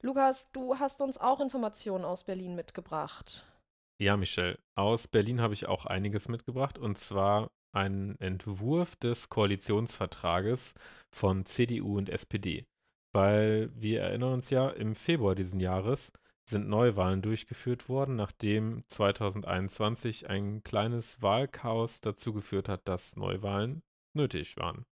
Lukas, 0.01 0.49
du 0.53 0.79
hast 0.79 1.01
uns 1.01 1.17
auch 1.17 1.41
Informationen 1.41 2.05
aus 2.05 2.23
Berlin 2.23 2.55
mitgebracht. 2.55 3.51
Ja, 3.97 4.15
Michelle, 4.15 4.59
aus 4.75 5.07
Berlin 5.07 5.41
habe 5.41 5.53
ich 5.53 5.67
auch 5.67 5.85
einiges 5.85 6.29
mitgebracht 6.29 6.77
und 6.77 6.97
zwar 6.97 7.49
einen 7.75 8.19
Entwurf 8.19 8.95
des 8.95 9.29
Koalitionsvertrages 9.29 10.73
von 11.13 11.45
CDU 11.45 11.97
und 11.97 12.09
SPD. 12.09 12.65
Weil 13.13 13.69
wir 13.73 14.01
erinnern 14.01 14.33
uns 14.33 14.49
ja, 14.49 14.69
im 14.69 14.95
Februar 14.95 15.35
diesen 15.35 15.59
Jahres 15.59 16.11
sind 16.47 16.69
Neuwahlen 16.69 17.21
durchgeführt 17.21 17.89
worden, 17.89 18.15
nachdem 18.15 18.83
2021 18.87 20.29
ein 20.29 20.63
kleines 20.63 21.21
Wahlchaos 21.21 22.01
dazu 22.01 22.33
geführt 22.33 22.69
hat, 22.69 22.87
dass 22.87 23.15
Neuwahlen 23.15 23.81
nötig 24.15 24.57
waren. 24.57 24.85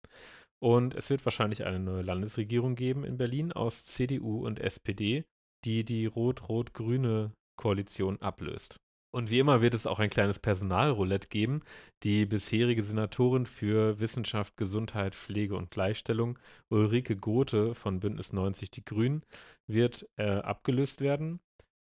Und 0.62 0.94
es 0.94 1.10
wird 1.10 1.24
wahrscheinlich 1.24 1.64
eine 1.64 1.80
neue 1.80 2.02
Landesregierung 2.02 2.74
geben 2.74 3.04
in 3.04 3.18
Berlin 3.18 3.52
aus 3.52 3.84
CDU 3.84 4.46
und 4.46 4.60
SPD, 4.60 5.24
die 5.64 5.84
die 5.84 6.06
rot-rot-grüne 6.06 7.32
Koalition 7.56 8.20
ablöst. 8.22 8.81
Und 9.14 9.30
wie 9.30 9.38
immer 9.38 9.60
wird 9.60 9.74
es 9.74 9.86
auch 9.86 9.98
ein 9.98 10.08
kleines 10.08 10.38
Personalroulette 10.38 11.28
geben. 11.28 11.60
Die 12.02 12.24
bisherige 12.24 12.82
Senatorin 12.82 13.44
für 13.44 14.00
Wissenschaft, 14.00 14.56
Gesundheit, 14.56 15.14
Pflege 15.14 15.54
und 15.54 15.70
Gleichstellung, 15.70 16.38
Ulrike 16.70 17.16
Gothe 17.16 17.74
von 17.74 18.00
Bündnis 18.00 18.32
90 18.32 18.70
Die 18.70 18.84
Grünen, 18.84 19.22
wird 19.66 20.08
äh, 20.16 20.38
abgelöst 20.38 21.02
werden 21.02 21.40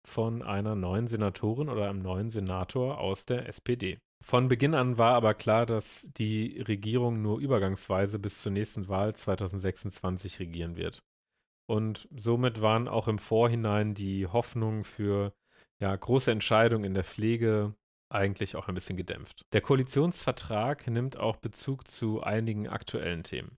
von 0.05 0.41
einer 0.41 0.75
neuen 0.75 1.07
Senatorin 1.07 1.67
oder 1.67 1.89
einem 1.89 2.01
neuen 2.01 2.29
Senator 2.29 2.97
aus 2.97 3.25
der 3.25 3.47
SPD. 3.49 3.99
Von 4.23 4.47
Beginn 4.47 4.73
an 4.73 4.97
war 4.97 5.13
aber 5.13 5.33
klar, 5.33 5.65
dass 5.65 6.07
die 6.17 6.61
Regierung 6.61 7.21
nur 7.21 7.39
übergangsweise 7.39 8.19
bis 8.19 8.41
zur 8.41 8.53
nächsten 8.53 8.87
Wahl 8.87 9.13
2026 9.13 10.39
regieren 10.39 10.77
wird. 10.77 11.03
Und 11.69 12.07
somit 12.15 12.61
waren 12.61 12.87
auch 12.87 13.09
im 13.09 13.19
Vorhinein 13.19 13.93
die 13.93 14.25
Hoffnungen 14.27 14.85
für 14.85 15.33
ja, 15.79 15.95
große 15.95 16.31
Entscheidung 16.31 16.83
in 16.83 16.93
der 16.93 17.03
Pflege 17.03 17.75
eigentlich 18.09 18.55
auch 18.55 18.67
ein 18.67 18.75
bisschen 18.75 18.97
gedämpft. 18.97 19.45
Der 19.53 19.61
Koalitionsvertrag 19.61 20.87
nimmt 20.87 21.17
auch 21.17 21.37
Bezug 21.37 21.87
zu 21.87 22.21
einigen 22.21 22.67
aktuellen 22.67 23.23
Themen. 23.23 23.57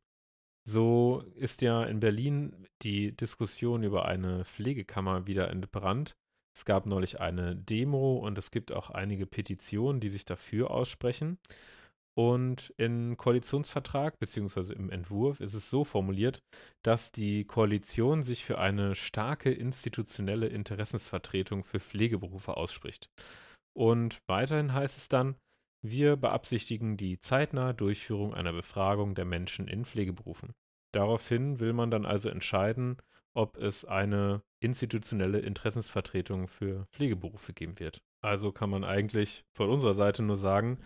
So 0.67 1.23
ist 1.35 1.61
ja 1.61 1.83
in 1.83 1.99
Berlin 1.99 2.67
die 2.81 3.15
Diskussion 3.15 3.83
über 3.83 4.05
eine 4.05 4.45
Pflegekammer 4.45 5.27
wieder 5.27 5.49
entbrannt. 5.49 6.15
Es 6.55 6.65
gab 6.65 6.85
neulich 6.85 7.19
eine 7.19 7.55
Demo 7.55 8.17
und 8.17 8.37
es 8.37 8.51
gibt 8.51 8.71
auch 8.71 8.89
einige 8.89 9.25
Petitionen, 9.25 9.99
die 9.99 10.09
sich 10.09 10.25
dafür 10.25 10.71
aussprechen. 10.71 11.37
Und 12.17 12.73
im 12.77 13.15
Koalitionsvertrag 13.15 14.19
bzw. 14.19 14.73
im 14.73 14.89
Entwurf 14.89 15.39
ist 15.39 15.53
es 15.53 15.69
so 15.69 15.83
formuliert, 15.83 16.39
dass 16.83 17.11
die 17.11 17.45
Koalition 17.45 18.23
sich 18.23 18.43
für 18.43 18.57
eine 18.57 18.95
starke 18.95 19.51
institutionelle 19.51 20.47
Interessensvertretung 20.47 21.63
für 21.63 21.79
Pflegeberufe 21.79 22.57
ausspricht. 22.57 23.09
Und 23.73 24.19
weiterhin 24.27 24.73
heißt 24.73 24.97
es 24.97 25.07
dann, 25.07 25.35
wir 25.81 26.17
beabsichtigen 26.17 26.97
die 26.97 27.19
zeitnahe 27.19 27.73
Durchführung 27.73 28.33
einer 28.33 28.51
Befragung 28.51 29.15
der 29.15 29.25
Menschen 29.25 29.67
in 29.69 29.85
Pflegeberufen. 29.85 30.51
Daraufhin 30.93 31.59
will 31.59 31.71
man 31.71 31.89
dann 31.89 32.05
also 32.05 32.27
entscheiden, 32.29 32.97
ob 33.33 33.57
es 33.57 33.85
eine 33.85 34.41
institutionelle 34.61 35.39
Interessensvertretung 35.39 36.47
für 36.47 36.85
Pflegeberufe 36.91 37.53
geben 37.53 37.79
wird. 37.79 38.01
Also 38.21 38.51
kann 38.51 38.69
man 38.69 38.83
eigentlich 38.83 39.45
von 39.55 39.69
unserer 39.69 39.93
Seite 39.93 40.23
nur 40.23 40.35
sagen, 40.35 40.79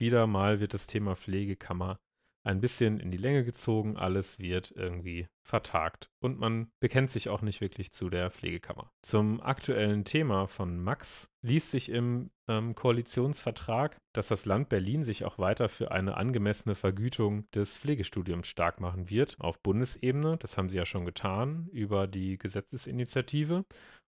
wieder 0.00 0.26
mal 0.26 0.60
wird 0.60 0.74
das 0.74 0.86
Thema 0.86 1.14
Pflegekammer 1.14 1.98
ein 2.42 2.60
bisschen 2.60 3.00
in 3.00 3.10
die 3.10 3.18
Länge 3.18 3.44
gezogen, 3.44 3.96
alles 3.96 4.38
wird 4.38 4.70
irgendwie 4.70 5.28
vertagt 5.42 6.10
und 6.20 6.38
man 6.38 6.70
bekennt 6.80 7.10
sich 7.10 7.28
auch 7.28 7.42
nicht 7.42 7.60
wirklich 7.60 7.92
zu 7.92 8.08
der 8.08 8.30
Pflegekammer. 8.30 8.90
Zum 9.02 9.40
aktuellen 9.40 10.04
Thema 10.04 10.46
von 10.46 10.78
Max 10.78 11.28
liest 11.42 11.70
sich 11.70 11.90
im 11.90 12.30
ähm, 12.48 12.74
Koalitionsvertrag, 12.74 13.98
dass 14.14 14.28
das 14.28 14.46
Land 14.46 14.68
Berlin 14.68 15.04
sich 15.04 15.24
auch 15.24 15.38
weiter 15.38 15.68
für 15.68 15.90
eine 15.90 16.16
angemessene 16.16 16.74
Vergütung 16.74 17.50
des 17.50 17.76
Pflegestudiums 17.76 18.46
stark 18.46 18.80
machen 18.80 19.10
wird 19.10 19.36
auf 19.40 19.62
Bundesebene. 19.62 20.36
Das 20.38 20.56
haben 20.56 20.68
sie 20.68 20.76
ja 20.76 20.86
schon 20.86 21.04
getan 21.04 21.68
über 21.72 22.06
die 22.06 22.38
Gesetzesinitiative 22.38 23.64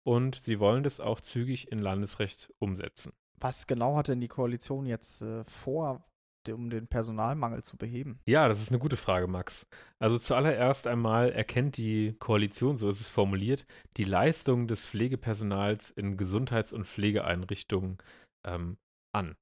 und 0.04 0.36
sie 0.36 0.60
wollen 0.60 0.84
das 0.84 1.00
auch 1.00 1.20
zügig 1.22 1.72
in 1.72 1.80
Landesrecht 1.80 2.54
umsetzen. 2.60 3.14
Was 3.40 3.68
genau 3.68 3.96
hat 3.96 4.08
denn 4.08 4.22
die 4.22 4.28
Koalition 4.28 4.86
jetzt 4.86 5.22
äh, 5.22 5.44
vor, 5.46 6.02
um 6.50 6.70
den 6.70 6.88
Personalmangel 6.88 7.64
zu 7.64 7.78
beheben? 7.78 8.20
Ja, 8.26 8.48
das 8.48 8.62
ist 8.62 8.70
eine 8.70 8.80
gute 8.80 8.98
Frage, 8.98 9.28
Max. 9.28 9.68
Also 10.00 10.18
zuallererst 10.18 10.88
einmal 10.88 11.32
erkennt 11.32 11.78
die 11.78 12.16
Koalition, 12.20 12.78
so 12.78 12.90
ist 12.90 13.02
es 13.02 13.10
formuliert, 13.10 13.66
die 13.98 14.04
Leistung 14.04 14.68
des 14.68 14.86
Pflegepersonals 14.86 15.92
in 15.92 16.18
Gesundheits- 16.18 16.74
und 16.74 16.86
Pflegeeinrichtungen 16.86 17.98
ähm, 18.46 18.78
an. 19.14 19.36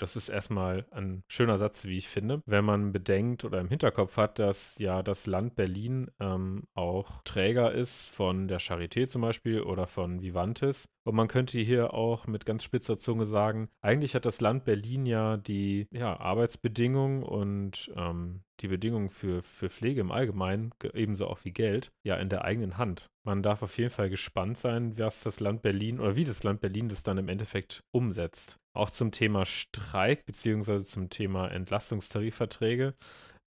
Das 0.00 0.16
ist 0.16 0.28
erstmal 0.28 0.86
ein 0.90 1.22
schöner 1.28 1.56
Satz, 1.56 1.84
wie 1.84 1.96
ich 1.96 2.08
finde, 2.08 2.42
wenn 2.46 2.64
man 2.64 2.92
bedenkt 2.92 3.44
oder 3.44 3.60
im 3.60 3.68
Hinterkopf 3.68 4.16
hat, 4.16 4.40
dass 4.40 4.76
ja 4.78 5.04
das 5.04 5.26
Land 5.26 5.54
Berlin 5.54 6.10
ähm, 6.18 6.64
auch 6.74 7.22
Träger 7.22 7.72
ist 7.72 8.06
von 8.06 8.48
der 8.48 8.60
Charité 8.60 9.06
zum 9.06 9.22
Beispiel 9.22 9.62
oder 9.62 9.86
von 9.86 10.20
Vivantes. 10.20 10.88
Und 11.04 11.14
man 11.14 11.28
könnte 11.28 11.60
hier 11.60 11.92
auch 11.92 12.26
mit 12.26 12.46
ganz 12.46 12.64
spitzer 12.64 12.96
Zunge 12.96 13.26
sagen, 13.26 13.68
eigentlich 13.82 14.14
hat 14.14 14.24
das 14.24 14.40
Land 14.40 14.64
Berlin 14.64 15.04
ja 15.04 15.36
die 15.36 15.86
ja, 15.90 16.18
Arbeitsbedingungen 16.18 17.22
und 17.22 17.92
ähm, 17.94 18.42
die 18.60 18.68
Bedingungen 18.68 19.10
für, 19.10 19.42
für 19.42 19.68
Pflege 19.68 20.00
im 20.00 20.10
Allgemeinen, 20.10 20.72
ebenso 20.94 21.26
auch 21.26 21.44
wie 21.44 21.52
Geld, 21.52 21.92
ja 22.04 22.16
in 22.16 22.30
der 22.30 22.44
eigenen 22.44 22.78
Hand. 22.78 23.10
Man 23.22 23.42
darf 23.42 23.62
auf 23.62 23.76
jeden 23.76 23.90
Fall 23.90 24.08
gespannt 24.08 24.58
sein, 24.58 24.98
was 24.98 25.20
das 25.20 25.40
Land 25.40 25.62
Berlin 25.62 26.00
oder 26.00 26.16
wie 26.16 26.24
das 26.24 26.42
Land 26.42 26.60
Berlin 26.60 26.88
das 26.88 27.02
dann 27.02 27.18
im 27.18 27.28
Endeffekt 27.28 27.80
umsetzt. 27.90 28.58
Auch 28.74 28.90
zum 28.90 29.12
Thema 29.12 29.44
Streik 29.44 30.24
beziehungsweise 30.24 30.84
zum 30.84 31.10
Thema 31.10 31.48
Entlastungstarifverträge 31.48 32.94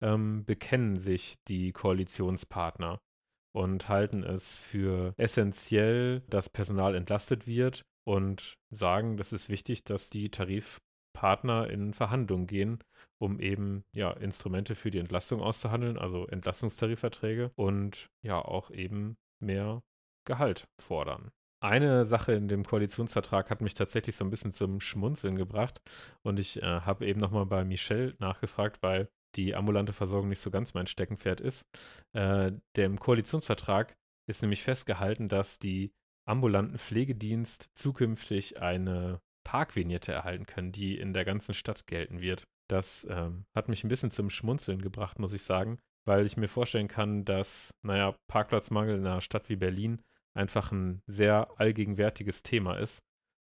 ähm, 0.01 0.45
bekennen 0.45 0.95
sich 0.95 1.35
die 1.47 1.71
Koalitionspartner 1.71 2.99
und 3.57 3.89
halten 3.89 4.23
es 4.23 4.55
für 4.55 5.15
essentiell, 5.17 6.21
dass 6.29 6.47
Personal 6.47 6.93
entlastet 6.93 7.47
wird 7.47 7.85
und 8.05 8.53
sagen, 8.69 9.17
das 9.17 9.33
ist 9.33 9.49
wichtig, 9.49 9.83
dass 9.83 10.11
die 10.11 10.29
Tarifpartner 10.29 11.67
in 11.67 11.95
Verhandlungen 11.95 12.45
gehen, 12.45 12.83
um 13.17 13.39
eben 13.39 13.83
ja 13.93 14.11
Instrumente 14.11 14.75
für 14.75 14.91
die 14.91 14.99
Entlastung 14.99 15.41
auszuhandeln, 15.41 15.97
also 15.97 16.27
Entlastungstarifverträge 16.27 17.51
und 17.55 18.09
ja 18.21 18.39
auch 18.39 18.69
eben 18.69 19.17
mehr 19.39 19.81
Gehalt 20.23 20.67
fordern. 20.79 21.31
Eine 21.59 22.05
Sache 22.05 22.33
in 22.33 22.47
dem 22.47 22.63
Koalitionsvertrag 22.63 23.49
hat 23.49 23.61
mich 23.61 23.73
tatsächlich 23.73 24.15
so 24.15 24.23
ein 24.23 24.29
bisschen 24.29 24.53
zum 24.53 24.79
Schmunzeln 24.81 25.35
gebracht 25.35 25.81
und 26.21 26.39
ich 26.39 26.61
äh, 26.61 26.81
habe 26.81 27.07
eben 27.07 27.19
nochmal 27.19 27.47
bei 27.47 27.65
Michelle 27.65 28.13
nachgefragt, 28.19 28.83
weil 28.83 29.09
die 29.35 29.55
ambulante 29.55 29.93
Versorgung 29.93 30.29
nicht 30.29 30.41
so 30.41 30.51
ganz 30.51 30.73
mein 30.73 30.87
Steckenpferd 30.87 31.41
ist. 31.41 31.65
Äh, 32.13 32.53
dem 32.75 32.99
Koalitionsvertrag 32.99 33.95
ist 34.27 34.41
nämlich 34.41 34.63
festgehalten, 34.63 35.29
dass 35.29 35.59
die 35.59 35.91
ambulanten 36.25 36.77
Pflegedienst 36.77 37.69
zukünftig 37.73 38.61
eine 38.61 39.21
Parkvignette 39.43 40.11
erhalten 40.11 40.45
können, 40.45 40.71
die 40.71 40.97
in 40.97 41.13
der 41.13 41.23
ganzen 41.23 41.53
Stadt 41.53 41.87
gelten 41.87 42.19
wird. 42.19 42.47
Das 42.69 43.07
ähm, 43.09 43.45
hat 43.55 43.69
mich 43.69 43.83
ein 43.83 43.87
bisschen 43.87 44.11
zum 44.11 44.29
Schmunzeln 44.29 44.81
gebracht, 44.81 45.19
muss 45.19 45.31
ich 45.31 45.43
sagen, 45.43 45.79
weil 46.05 46.25
ich 46.25 46.35
mir 46.35 46.49
vorstellen 46.49 46.89
kann, 46.89 47.23
dass, 47.23 47.73
naja, 47.81 48.13
Parkplatzmangel 48.27 48.97
in 48.97 49.05
einer 49.05 49.21
Stadt 49.21 49.47
wie 49.47 49.55
Berlin 49.55 50.01
einfach 50.33 50.71
ein 50.71 51.01
sehr 51.07 51.49
allgegenwärtiges 51.57 52.43
Thema 52.43 52.77
ist. 52.77 53.01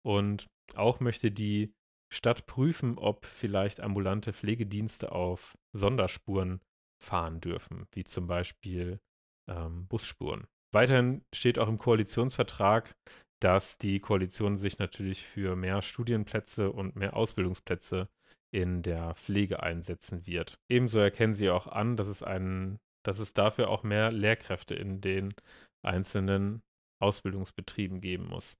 Und 0.04 0.48
auch 0.76 1.00
möchte 1.00 1.32
die 1.32 1.74
Stadt 2.14 2.46
prüfen, 2.46 2.98
ob 2.98 3.26
vielleicht 3.26 3.82
ambulante 3.82 4.34
Pflegedienste 4.34 5.12
auf 5.12 5.58
Sonderspuren 5.74 6.62
fahren 7.04 7.42
dürfen, 7.42 7.88
wie 7.92 8.04
zum 8.04 8.28
Beispiel 8.28 9.00
ähm, 9.50 9.88
Busspuren. 9.88 10.46
Weiterhin 10.72 11.26
steht 11.34 11.58
auch 11.58 11.68
im 11.68 11.78
Koalitionsvertrag, 11.78 12.96
dass 13.42 13.78
die 13.78 14.00
Koalition 14.00 14.58
sich 14.58 14.78
natürlich 14.78 15.26
für 15.26 15.56
mehr 15.56 15.82
Studienplätze 15.82 16.72
und 16.72 16.96
mehr 16.96 17.16
Ausbildungsplätze 17.16 18.10
in 18.54 18.84
der 18.84 19.16
Pflege 19.16 19.64
einsetzen 19.64 20.26
wird. 20.28 20.60
Ebenso 20.70 21.00
erkennen 21.00 21.34
sie 21.34 21.50
auch 21.50 21.68
an, 21.68 21.98
dass 21.98 22.08
es 22.08 22.22
einen, 22.22 22.80
dass 23.04 23.20
es 23.20 23.34
dafür 23.34 23.70
auch 23.70 23.84
mehr 23.84 24.12
Lehrkräfte 24.12 24.76
in 24.76 25.02
den 25.02 25.34
einzelnen 25.84 26.62
Ausbildungsbetrieben 27.02 28.00
geben 28.00 28.28
muss 28.28 28.56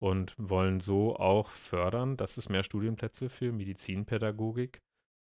und 0.00 0.34
wollen 0.38 0.80
so 0.80 1.16
auch 1.16 1.48
fördern, 1.50 2.16
dass 2.16 2.36
es 2.36 2.48
mehr 2.48 2.62
Studienplätze 2.62 3.28
für 3.28 3.52
Medizinpädagogik 3.52 4.80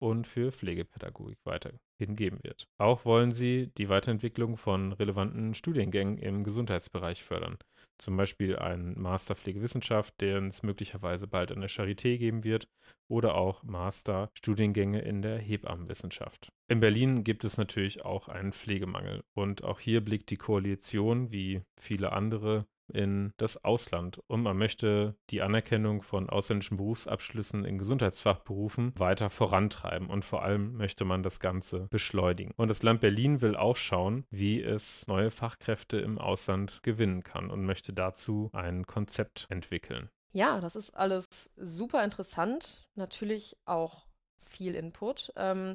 und 0.00 0.26
für 0.26 0.52
Pflegepädagogik 0.52 1.38
weiterhin 1.44 1.80
geben 1.98 2.38
wird. 2.42 2.68
Auch 2.78 3.04
wollen 3.04 3.32
sie 3.32 3.70
die 3.78 3.88
Weiterentwicklung 3.88 4.56
von 4.56 4.92
relevanten 4.92 5.54
Studiengängen 5.54 6.18
im 6.18 6.44
Gesundheitsbereich 6.44 7.22
fördern. 7.22 7.58
Zum 7.98 8.16
Beispiel 8.16 8.56
einen 8.56 9.00
Master 9.00 9.34
Pflegewissenschaft, 9.34 10.20
den 10.20 10.48
es 10.48 10.62
möglicherweise 10.62 11.26
bald 11.26 11.50
an 11.50 11.60
der 11.60 11.70
Charité 11.70 12.16
geben 12.16 12.44
wird, 12.44 12.68
oder 13.10 13.34
auch 13.34 13.62
Master 13.62 14.30
Studiengänge 14.34 15.00
in 15.00 15.22
der 15.22 15.38
Hebammenwissenschaft. 15.38 16.52
In 16.70 16.80
Berlin 16.80 17.24
gibt 17.24 17.42
es 17.44 17.56
natürlich 17.56 18.04
auch 18.04 18.28
einen 18.28 18.52
Pflegemangel 18.52 19.24
und 19.34 19.64
auch 19.64 19.80
hier 19.80 20.04
blickt 20.04 20.30
die 20.30 20.36
Koalition 20.36 21.32
wie 21.32 21.62
viele 21.80 22.12
andere 22.12 22.66
in 22.88 23.32
das 23.36 23.64
Ausland 23.64 24.18
und 24.26 24.42
man 24.42 24.56
möchte 24.56 25.16
die 25.30 25.42
Anerkennung 25.42 26.02
von 26.02 26.28
ausländischen 26.28 26.76
Berufsabschlüssen 26.76 27.64
in 27.64 27.78
Gesundheitsfachberufen 27.78 28.92
weiter 28.98 29.30
vorantreiben 29.30 30.08
und 30.08 30.24
vor 30.24 30.42
allem 30.42 30.76
möchte 30.76 31.04
man 31.04 31.22
das 31.22 31.40
Ganze 31.40 31.88
beschleunigen. 31.90 32.52
Und 32.56 32.68
das 32.68 32.82
Land 32.82 33.00
Berlin 33.00 33.40
will 33.40 33.56
auch 33.56 33.76
schauen, 33.76 34.24
wie 34.30 34.62
es 34.62 35.06
neue 35.06 35.30
Fachkräfte 35.30 35.98
im 35.98 36.18
Ausland 36.18 36.82
gewinnen 36.82 37.22
kann 37.22 37.50
und 37.50 37.64
möchte 37.64 37.92
dazu 37.92 38.50
ein 38.52 38.86
Konzept 38.86 39.46
entwickeln. 39.50 40.10
Ja, 40.32 40.60
das 40.60 40.76
ist 40.76 40.90
alles 40.90 41.50
super 41.56 42.04
interessant. 42.04 42.88
Natürlich 42.94 43.56
auch 43.64 44.06
viel 44.36 44.74
Input. 44.74 45.32
Ähm, 45.36 45.74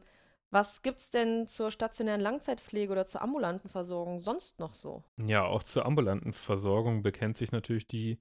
was 0.53 0.81
gibt 0.83 0.99
es 0.99 1.09
denn 1.09 1.47
zur 1.47 1.71
stationären 1.71 2.21
Langzeitpflege 2.21 2.91
oder 2.91 3.05
zur 3.05 3.21
ambulanten 3.21 3.69
Versorgung 3.69 4.21
sonst 4.21 4.59
noch 4.59 4.75
so? 4.75 5.03
Ja, 5.17 5.43
auch 5.45 5.63
zur 5.63 5.85
ambulanten 5.85 6.31
Versorgung 6.31 7.01
bekennt 7.01 7.37
sich 7.37 7.51
natürlich 7.51 7.87
die 7.87 8.19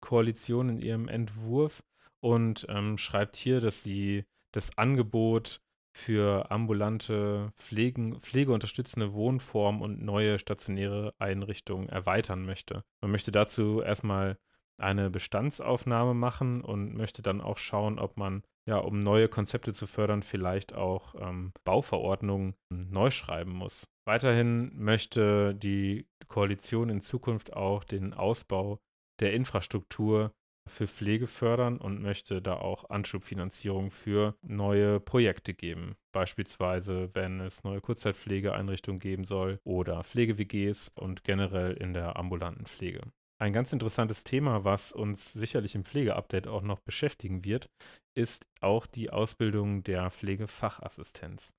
Koalition 0.00 0.68
in 0.68 0.78
ihrem 0.78 1.08
Entwurf 1.08 1.82
und 2.20 2.66
ähm, 2.68 2.98
schreibt 2.98 3.36
hier, 3.36 3.60
dass 3.60 3.82
sie 3.82 4.24
das 4.52 4.76
Angebot 4.76 5.60
für 5.92 6.50
ambulante 6.50 7.52
Pflegen, 7.56 8.20
pflegeunterstützende 8.20 9.12
Wohnformen 9.12 9.82
und 9.82 10.02
neue 10.02 10.38
stationäre 10.38 11.14
Einrichtungen 11.18 11.88
erweitern 11.88 12.44
möchte. 12.44 12.84
Man 13.00 13.10
möchte 13.10 13.32
dazu 13.32 13.82
erstmal 13.82 14.38
eine 14.78 15.10
Bestandsaufnahme 15.10 16.14
machen 16.14 16.62
und 16.62 16.94
möchte 16.94 17.22
dann 17.22 17.40
auch 17.40 17.58
schauen, 17.58 17.98
ob 17.98 18.16
man 18.16 18.42
ja, 18.70 18.78
um 18.78 19.00
neue 19.02 19.28
Konzepte 19.28 19.72
zu 19.72 19.86
fördern, 19.86 20.22
vielleicht 20.22 20.74
auch 20.74 21.14
ähm, 21.20 21.52
Bauverordnungen 21.64 22.54
neu 22.70 23.10
schreiben 23.10 23.50
muss. 23.50 23.84
Weiterhin 24.06 24.70
möchte 24.76 25.54
die 25.56 26.06
Koalition 26.28 26.88
in 26.88 27.00
Zukunft 27.00 27.52
auch 27.52 27.82
den 27.82 28.14
Ausbau 28.14 28.78
der 29.20 29.34
Infrastruktur 29.34 30.32
für 30.68 30.86
Pflege 30.86 31.26
fördern 31.26 31.78
und 31.78 32.00
möchte 32.00 32.40
da 32.40 32.54
auch 32.54 32.88
Anschubfinanzierung 32.90 33.90
für 33.90 34.36
neue 34.42 35.00
Projekte 35.00 35.52
geben. 35.52 35.96
Beispielsweise, 36.12 37.10
wenn 37.14 37.40
es 37.40 37.64
neue 37.64 37.80
Kurzzeitpflegeeinrichtungen 37.80 39.00
geben 39.00 39.24
soll 39.24 39.58
oder 39.64 40.04
Pflege-WGs 40.04 40.92
und 40.94 41.24
generell 41.24 41.72
in 41.72 41.92
der 41.92 42.16
ambulanten 42.16 42.66
Pflege. 42.66 43.00
Ein 43.40 43.54
ganz 43.54 43.72
interessantes 43.72 44.22
Thema, 44.22 44.64
was 44.64 44.92
uns 44.92 45.32
sicherlich 45.32 45.74
im 45.74 45.82
Pflegeupdate 45.82 46.46
auch 46.46 46.60
noch 46.60 46.80
beschäftigen 46.80 47.42
wird, 47.42 47.70
ist 48.14 48.46
auch 48.60 48.86
die 48.86 49.08
Ausbildung 49.08 49.82
der 49.82 50.10
Pflegefachassistenz. 50.10 51.54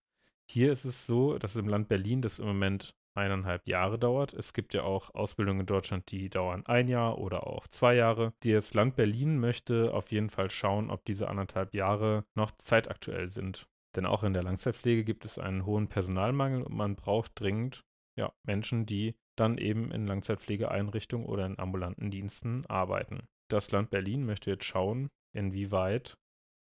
Hier 0.48 0.72
ist 0.72 0.86
es 0.86 1.08
so, 1.08 1.39
dass 1.39 1.56
im 1.56 1.67
Land 1.67 1.88
Berlin 1.88 2.22
das 2.22 2.38
im 2.38 2.46
Moment 2.46 2.94
eineinhalb 3.15 3.67
Jahre 3.67 3.98
dauert. 3.98 4.32
Es 4.32 4.54
gibt 4.54 4.76
ja 4.76 4.84
auch 4.84 5.15
Ausbildungen 5.15 5.62
in 5.62 5.65
Deutschland, 5.65 6.12
die 6.12 6.30
dauern 6.30 6.63
ein 6.67 6.88
Jahr 6.88 7.17
oder 7.17 7.48
auch 7.48 7.65
zwei 7.65 7.96
Jahre. 7.96 8.32
Das 8.44 8.76
Land 8.76 8.96
Berlin 8.96 9.39
möchte 9.39 9.91
auf 9.91 10.12
jeden 10.12 10.30
Fall 10.30 10.52
schauen, 10.52 10.91
ob 10.91 11.04
diese 11.06 11.30
anderthalb 11.30 11.74
Jahre 11.74 12.26
noch 12.36 12.52
zeitaktuell 12.52 13.32
sind. 13.32 13.67
Denn 13.96 14.06
auch 14.06 14.22
in 14.22 14.34
der 14.34 14.44
Langzeitpflege 14.44 15.04
gibt 15.04 15.26
es 15.26 15.39
einen 15.39 15.65
hohen 15.65 15.88
Personalmangel 15.88 16.62
und 16.62 16.76
man 16.76 16.96
braucht 16.96 17.39
dringend 17.39 17.84
ja, 18.15 18.32
Menschen, 18.44 18.86
die 18.86 19.15
dann 19.36 19.58
eben 19.58 19.91
in 19.91 20.08
Langzeitpflegeeinrichtungen 20.08 21.26
oder 21.26 21.46
in 21.46 21.60
ambulanten 21.60 22.12
Diensten 22.12 22.65
arbeiten. 22.67 23.28
Das 23.50 23.72
Land 23.72 23.89
Berlin 23.89 24.26
möchte 24.26 24.52
jetzt 24.52 24.65
schauen, 24.65 25.10
inwieweit 25.34 26.17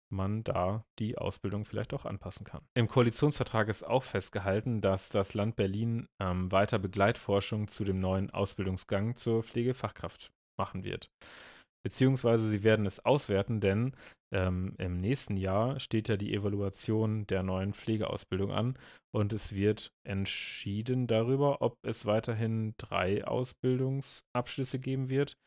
man 0.10 0.44
da 0.44 0.86
die 1.00 1.18
Ausbildung 1.18 1.66
vielleicht 1.66 1.94
auch 1.94 2.06
anpassen 2.06 2.46
kann. 2.46 2.62
Im 2.76 2.88
Koalitionsvertrag 2.88 3.70
ist 3.70 3.84
auch 3.84 4.04
festgehalten, 4.04 4.80
dass 4.80 5.10
das 5.10 5.34
Land 5.34 5.56
Berlin 5.56 6.08
ähm, 6.20 6.52
weiter 6.52 6.78
Begleitforschung 6.78 7.68
zu 7.68 7.84
dem 7.84 8.00
neuen 8.00 8.30
Ausbildungsgang 8.30 9.16
zur 9.16 9.42
Pflegefachkraft 9.44 10.32
machen 10.58 10.84
wird 10.84 11.10
beziehungsweise 11.86 12.50
sie 12.50 12.64
werden 12.64 12.88
es 12.88 13.06
auswerten, 13.06 13.60
denn 13.60 13.96
ähm, 14.32 14.74
im 14.80 15.00
nächsten 15.00 15.38
Jahr 15.38 15.80
steht 15.80 16.08
ja 16.08 16.18
die 16.18 16.34
Evaluation 16.34 17.28
der 17.28 17.44
neuen 17.44 17.76
Pflegeausbildung 17.76 18.52
an 18.52 18.76
und 19.12 19.34
es 19.34 19.54
wird 19.54 19.94
entschieden 20.04 21.06
darüber, 21.06 21.62
ob 21.62 21.78
es 21.84 22.08
weiterhin 22.08 22.74
drei 22.78 23.24
Ausbildungsabschlüsse 23.24 24.80
geben 24.80 25.10
wird 25.10 25.38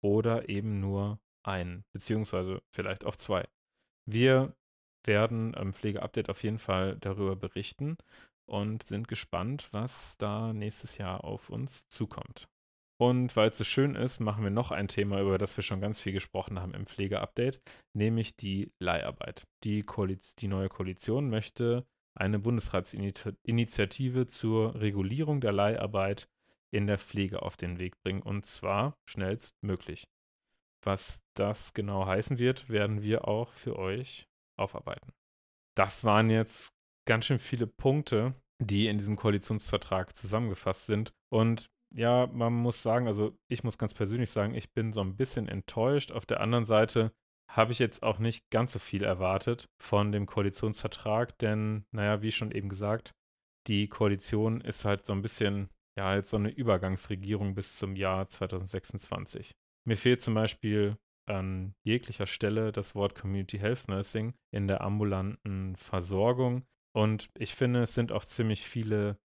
oder 0.00 0.48
eben 0.48 0.78
nur 0.78 1.18
einen, 1.42 1.84
beziehungsweise 1.92 2.62
vielleicht 2.72 3.04
auch 3.04 3.16
zwei. 3.16 3.48
Wir 4.06 4.54
werden 5.04 5.52
im 5.54 5.72
Pflegeupdate 5.72 6.30
auf 6.30 6.44
jeden 6.44 6.60
Fall 6.60 6.96
darüber 7.00 7.34
berichten 7.34 7.96
und 8.46 8.84
sind 8.84 9.08
gespannt, 9.08 9.66
was 9.72 10.16
da 10.16 10.52
nächstes 10.52 10.96
Jahr 10.96 11.24
auf 11.24 11.50
uns 11.50 11.88
zukommt. 11.88 12.48
Und 13.00 13.36
weil 13.36 13.50
es 13.50 13.58
so 13.58 13.64
schön 13.64 13.94
ist, 13.94 14.18
machen 14.18 14.42
wir 14.42 14.50
noch 14.50 14.72
ein 14.72 14.88
Thema, 14.88 15.20
über 15.20 15.38
das 15.38 15.56
wir 15.56 15.62
schon 15.62 15.80
ganz 15.80 16.00
viel 16.00 16.12
gesprochen 16.12 16.60
haben 16.60 16.74
im 16.74 16.86
Pflegeupdate, 16.86 17.60
nämlich 17.94 18.36
die 18.36 18.72
Leiharbeit. 18.80 19.46
Die, 19.62 19.84
Koaliz 19.84 20.34
die 20.34 20.48
neue 20.48 20.68
Koalition 20.68 21.30
möchte 21.30 21.86
eine 22.16 22.40
Bundesratsinitiative 22.40 24.26
zur 24.26 24.74
Regulierung 24.74 25.40
der 25.40 25.52
Leiharbeit 25.52 26.28
in 26.72 26.88
der 26.88 26.98
Pflege 26.98 27.42
auf 27.42 27.56
den 27.56 27.78
Weg 27.78 28.02
bringen 28.02 28.22
und 28.22 28.44
zwar 28.44 28.98
schnellstmöglich. 29.08 30.08
Was 30.84 31.22
das 31.34 31.74
genau 31.74 32.06
heißen 32.06 32.38
wird, 32.38 32.68
werden 32.68 33.02
wir 33.02 33.28
auch 33.28 33.52
für 33.52 33.78
euch 33.78 34.28
aufarbeiten. 34.56 35.12
Das 35.76 36.02
waren 36.02 36.30
jetzt 36.30 36.72
ganz 37.06 37.26
schön 37.26 37.38
viele 37.38 37.68
Punkte, 37.68 38.34
die 38.60 38.88
in 38.88 38.98
diesem 38.98 39.16
Koalitionsvertrag 39.16 40.16
zusammengefasst 40.16 40.86
sind. 40.86 41.12
Und 41.32 41.70
ja, 41.94 42.26
man 42.26 42.52
muss 42.52 42.82
sagen, 42.82 43.06
also 43.06 43.36
ich 43.48 43.64
muss 43.64 43.78
ganz 43.78 43.94
persönlich 43.94 44.30
sagen, 44.30 44.54
ich 44.54 44.72
bin 44.72 44.92
so 44.92 45.00
ein 45.00 45.16
bisschen 45.16 45.48
enttäuscht. 45.48 46.12
Auf 46.12 46.26
der 46.26 46.40
anderen 46.40 46.64
Seite 46.64 47.12
habe 47.50 47.72
ich 47.72 47.78
jetzt 47.78 48.02
auch 48.02 48.18
nicht 48.18 48.50
ganz 48.50 48.72
so 48.72 48.78
viel 48.78 49.04
erwartet 49.04 49.68
von 49.80 50.12
dem 50.12 50.26
Koalitionsvertrag, 50.26 51.38
denn, 51.38 51.86
naja, 51.92 52.20
wie 52.20 52.32
schon 52.32 52.52
eben 52.52 52.68
gesagt, 52.68 53.14
die 53.66 53.88
Koalition 53.88 54.60
ist 54.60 54.84
halt 54.84 55.06
so 55.06 55.12
ein 55.12 55.22
bisschen, 55.22 55.68
ja, 55.98 56.14
jetzt 56.14 56.30
so 56.30 56.36
eine 56.36 56.50
Übergangsregierung 56.50 57.54
bis 57.54 57.76
zum 57.76 57.96
Jahr 57.96 58.28
2026. 58.28 59.52
Mir 59.86 59.96
fehlt 59.96 60.20
zum 60.20 60.34
Beispiel 60.34 60.98
an 61.26 61.74
jeglicher 61.84 62.26
Stelle 62.26 62.72
das 62.72 62.94
Wort 62.94 63.14
Community 63.14 63.58
Health 63.58 63.88
Nursing 63.88 64.34
in 64.50 64.66
der 64.66 64.82
ambulanten 64.82 65.76
Versorgung. 65.76 66.64
Und 66.94 67.28
ich 67.38 67.54
finde, 67.54 67.82
es 67.82 67.94
sind 67.94 68.12
auch 68.12 68.24
ziemlich 68.24 68.66
viele 68.66 69.18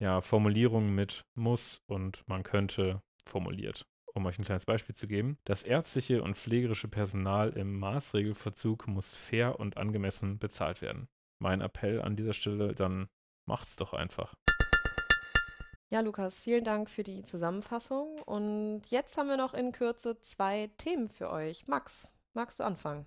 ja, 0.00 0.20
Formulierungen 0.20 0.94
mit 0.94 1.24
muss 1.34 1.82
und 1.86 2.24
man 2.26 2.42
könnte 2.42 3.02
formuliert. 3.24 3.86
Um 4.12 4.26
euch 4.26 4.38
ein 4.38 4.44
kleines 4.44 4.64
Beispiel 4.64 4.96
zu 4.96 5.06
geben. 5.06 5.38
Das 5.44 5.62
ärztliche 5.62 6.22
und 6.22 6.36
pflegerische 6.36 6.88
Personal 6.88 7.50
im 7.50 7.78
Maßregelverzug 7.78 8.88
muss 8.88 9.14
fair 9.14 9.60
und 9.60 9.76
angemessen 9.76 10.38
bezahlt 10.38 10.82
werden. 10.82 11.08
Mein 11.38 11.60
Appell 11.60 12.02
an 12.02 12.16
dieser 12.16 12.32
Stelle, 12.32 12.74
dann 12.74 13.08
macht's 13.46 13.76
doch 13.76 13.92
einfach. 13.92 14.34
Ja, 15.90 16.00
Lukas, 16.00 16.40
vielen 16.40 16.64
Dank 16.64 16.90
für 16.90 17.02
die 17.02 17.22
Zusammenfassung. 17.22 18.18
Und 18.26 18.82
jetzt 18.90 19.16
haben 19.16 19.28
wir 19.28 19.36
noch 19.36 19.54
in 19.54 19.72
Kürze 19.72 20.20
zwei 20.20 20.70
Themen 20.78 21.08
für 21.08 21.30
euch. 21.30 21.66
Max, 21.66 22.12
magst 22.32 22.60
du 22.60 22.64
anfangen? 22.64 23.06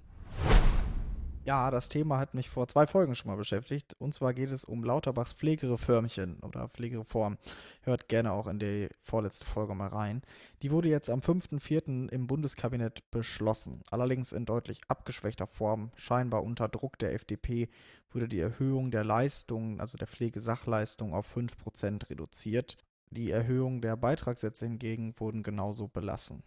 Ja, 1.45 1.71
das 1.71 1.89
Thema 1.89 2.19
hat 2.19 2.35
mich 2.35 2.49
vor 2.49 2.69
zwei 2.69 2.87
Folgen 2.87 3.15
schon 3.15 3.29
mal 3.29 3.35
beschäftigt. 3.35 3.97
Und 3.99 4.13
zwar 4.13 4.33
geht 4.33 4.49
es 4.49 4.63
um 4.63 4.81
Lauterbachs 4.81 5.33
Pflegereformchen 5.33 6.39
oder 6.39 6.69
Pflegereform. 6.69 7.37
Hört 7.81 8.07
gerne 8.07 8.31
auch 8.31 8.47
in 8.47 8.59
die 8.59 8.87
vorletzte 9.01 9.45
Folge 9.45 9.75
mal 9.75 9.89
rein. 9.89 10.21
Die 10.61 10.71
wurde 10.71 10.87
jetzt 10.87 11.09
am 11.09 11.19
5.4. 11.19 12.09
im 12.09 12.27
Bundeskabinett 12.27 13.11
beschlossen. 13.11 13.81
Allerdings 13.91 14.31
in 14.31 14.45
deutlich 14.45 14.79
abgeschwächter 14.87 15.45
Form. 15.45 15.91
Scheinbar 15.97 16.43
unter 16.43 16.69
Druck 16.69 16.97
der 16.99 17.13
FDP 17.13 17.67
wurde 18.09 18.29
die 18.29 18.39
Erhöhung 18.39 18.89
der 18.89 19.03
Leistungen, 19.03 19.81
also 19.81 19.97
der 19.97 20.07
Pflegesachleistung, 20.07 21.13
auf 21.13 21.35
5% 21.35 22.09
reduziert. 22.09 22.77
Die 23.09 23.31
Erhöhung 23.31 23.81
der 23.81 23.97
Beitragssätze 23.97 24.63
hingegen 24.63 25.13
wurden 25.19 25.43
genauso 25.43 25.89
belassen. 25.89 26.41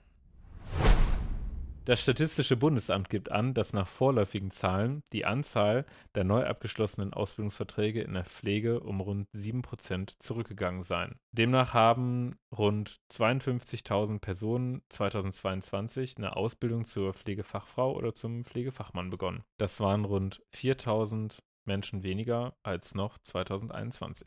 Das 1.87 2.03
Statistische 2.03 2.57
Bundesamt 2.57 3.11
gibt 3.11 3.31
an, 3.31 3.55
dass 3.55 3.73
nach 3.73 3.87
vorläufigen 3.87 4.51
Zahlen 4.51 5.05
die 5.13 5.25
Anzahl 5.25 5.87
der 6.17 6.25
neu 6.25 6.45
abgeschlossenen 6.45 7.13
Ausbildungsverträge 7.13 8.03
in 8.03 8.15
der 8.15 8.25
Pflege 8.25 8.81
um 8.81 9.01
rund 9.01 9.29
7% 9.31 10.15
zurückgegangen 10.19 10.83
seien. 10.83 11.21
Demnach 11.31 11.75
haben 11.75 12.35
rund 12.51 12.99
52.000 13.13 14.19
Personen 14.19 14.83
2022 14.89 16.17
eine 16.17 16.35
Ausbildung 16.35 16.85
zur 16.85 17.15
Pflegefachfrau 17.15 17.95
oder 17.95 18.15
zum 18.15 18.45
Pflegefachmann 18.45 19.09
begonnen. 19.09 19.45
Das 19.57 19.79
waren 19.79 20.05
rund 20.05 20.43
4.000 20.57 21.39
Menschen 21.67 22.03
weniger 22.03 22.57
als 22.65 22.97
noch 22.97 23.17
2021. 23.19 24.27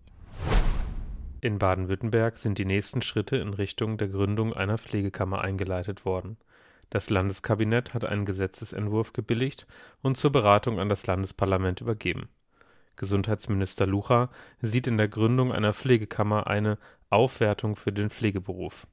In 1.42 1.58
Baden-Württemberg 1.58 2.38
sind 2.38 2.58
die 2.58 2.66
nächsten 2.66 3.02
Schritte 3.02 3.36
in 3.36 3.54
Richtung 3.54 3.98
der 3.98 4.08
Gründung 4.08 4.54
einer 4.54 4.78
Pflegekammer 4.78 5.42
eingeleitet 5.42 6.06
worden. 6.06 6.38
Das 6.90 7.10
Landeskabinett 7.10 7.94
hat 7.94 8.04
einen 8.04 8.26
Gesetzesentwurf 8.26 9.14
gebilligt 9.14 9.68
und 10.02 10.18
zur 10.18 10.32
Beratung 10.32 10.80
an 10.80 10.90
das 10.90 11.06
Landesparlament 11.06 11.82
übergeben. 11.82 12.30
Gesundheitsminister 12.96 13.86
Lucha 13.86 14.30
sieht 14.62 14.88
in 14.88 14.98
der 14.98 15.08
Gründung 15.08 15.54
einer 15.54 15.74
Pflegekammer 15.74 16.48
eine 16.48 16.78
Aufwertung 17.10 17.76
für 17.76 17.94
den 17.94 18.10
Pflegeberuf. 18.10 18.88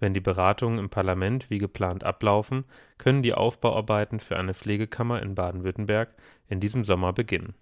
Wenn 0.00 0.14
die 0.14 0.20
Beratungen 0.20 0.78
im 0.78 0.90
Parlament 0.90 1.48
wie 1.48 1.58
geplant 1.58 2.04
ablaufen, 2.04 2.64
können 2.98 3.22
die 3.22 3.34
Aufbauarbeiten 3.34 4.20
für 4.20 4.36
eine 4.36 4.52
Pflegekammer 4.52 5.22
in 5.22 5.34
Baden-Württemberg 5.34 6.14
in 6.48 6.60
diesem 6.60 6.84
Sommer 6.84 7.12
beginnen. 7.12 7.54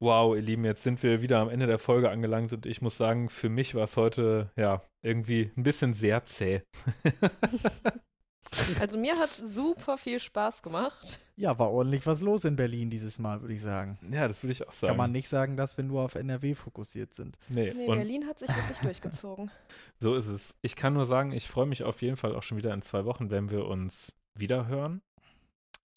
Wow, 0.00 0.36
ihr 0.36 0.42
Lieben, 0.42 0.64
jetzt 0.64 0.84
sind 0.84 1.02
wir 1.02 1.22
wieder 1.22 1.40
am 1.40 1.48
Ende 1.48 1.66
der 1.66 1.78
Folge 1.78 2.08
angelangt 2.08 2.52
und 2.52 2.66
ich 2.66 2.80
muss 2.80 2.96
sagen, 2.96 3.28
für 3.28 3.48
mich 3.48 3.74
war 3.74 3.84
es 3.84 3.96
heute 3.96 4.52
ja 4.54 4.80
irgendwie 5.02 5.50
ein 5.56 5.64
bisschen 5.64 5.92
sehr 5.92 6.24
zäh. 6.24 6.62
Also 8.80 8.98
mir 8.98 9.16
hat 9.18 9.30
super 9.30 9.98
viel 9.98 10.18
Spaß 10.18 10.62
gemacht. 10.62 11.20
Ja, 11.36 11.58
war 11.58 11.70
ordentlich 11.70 12.06
was 12.06 12.22
los 12.22 12.44
in 12.44 12.56
Berlin 12.56 12.90
dieses 12.90 13.18
Mal, 13.18 13.40
würde 13.42 13.54
ich 13.54 13.60
sagen. 13.60 13.98
Ja, 14.10 14.26
das 14.26 14.42
würde 14.42 14.52
ich 14.52 14.66
auch 14.66 14.72
sagen. 14.72 14.90
Kann 14.90 14.96
man 14.96 15.12
nicht 15.12 15.28
sagen, 15.28 15.56
dass 15.56 15.76
wir 15.76 15.84
nur 15.84 16.02
auf 16.02 16.14
NRW 16.14 16.54
fokussiert 16.54 17.14
sind. 17.14 17.38
Nee, 17.48 17.72
nee 17.76 17.86
Berlin 17.86 18.26
hat 18.26 18.38
sich 18.38 18.48
wirklich 18.48 18.78
durchgezogen. 18.82 19.50
So 20.00 20.14
ist 20.14 20.28
es. 20.28 20.54
Ich 20.62 20.76
kann 20.76 20.94
nur 20.94 21.06
sagen, 21.06 21.32
ich 21.32 21.46
freue 21.46 21.66
mich 21.66 21.84
auf 21.84 22.00
jeden 22.02 22.16
Fall 22.16 22.34
auch 22.34 22.42
schon 22.42 22.58
wieder 22.58 22.72
in 22.72 22.82
zwei 22.82 23.04
Wochen, 23.04 23.30
wenn 23.30 23.50
wir 23.50 23.66
uns 23.66 24.12
wiederhören. 24.34 25.02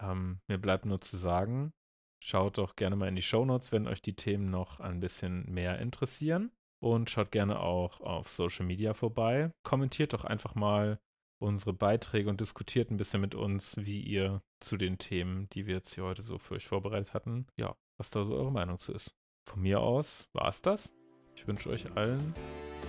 Ähm, 0.01 0.39
mir 0.47 0.57
bleibt 0.57 0.85
nur 0.85 0.99
zu 0.99 1.17
sagen, 1.17 1.71
schaut 2.19 2.57
doch 2.57 2.75
gerne 2.75 2.95
mal 2.95 3.07
in 3.07 3.15
die 3.15 3.21
Shownotes, 3.21 3.71
wenn 3.71 3.87
euch 3.87 4.01
die 4.01 4.15
Themen 4.15 4.49
noch 4.49 4.79
ein 4.79 4.99
bisschen 4.99 5.49
mehr 5.51 5.79
interessieren. 5.79 6.51
Und 6.83 7.11
schaut 7.11 7.31
gerne 7.31 7.59
auch 7.59 8.01
auf 8.01 8.29
Social 8.29 8.65
Media 8.65 8.95
vorbei. 8.95 9.51
Kommentiert 9.63 10.13
doch 10.13 10.25
einfach 10.25 10.55
mal, 10.55 10.99
unsere 11.41 11.73
Beiträge 11.73 12.29
und 12.29 12.39
diskutiert 12.39 12.91
ein 12.91 12.97
bisschen 12.97 13.21
mit 13.21 13.35
uns, 13.35 13.75
wie 13.77 14.01
ihr 14.01 14.41
zu 14.59 14.77
den 14.77 14.97
Themen, 14.97 15.49
die 15.49 15.65
wir 15.67 15.75
jetzt 15.75 15.93
hier 15.93 16.03
heute 16.03 16.21
so 16.21 16.37
für 16.37 16.55
euch 16.55 16.67
vorbereitet 16.67 17.13
hatten, 17.13 17.47
ja, 17.57 17.75
was 17.97 18.11
da 18.11 18.23
so 18.25 18.35
eure 18.35 18.51
Meinung 18.51 18.79
zu 18.79 18.93
ist. 18.93 19.15
Von 19.45 19.61
mir 19.61 19.79
aus 19.79 20.29
war 20.33 20.47
es 20.47 20.61
das. 20.61 20.91
Ich 21.35 21.47
wünsche 21.47 21.69
euch 21.69 21.91
allen 21.95 22.33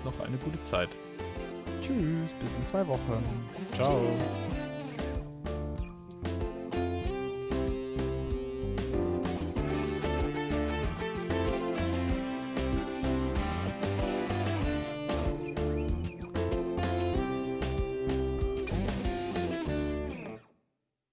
noch 0.05 0.19
eine 0.21 0.37
gute 0.39 0.61
Zeit. 0.61 0.91
Tschüss, 1.81 2.35
bis 2.41 2.57
in 2.57 2.65
zwei 2.65 2.87
Wochen. 2.87 3.23
Ciao. 3.73 4.01
Tschüss. 4.19 4.72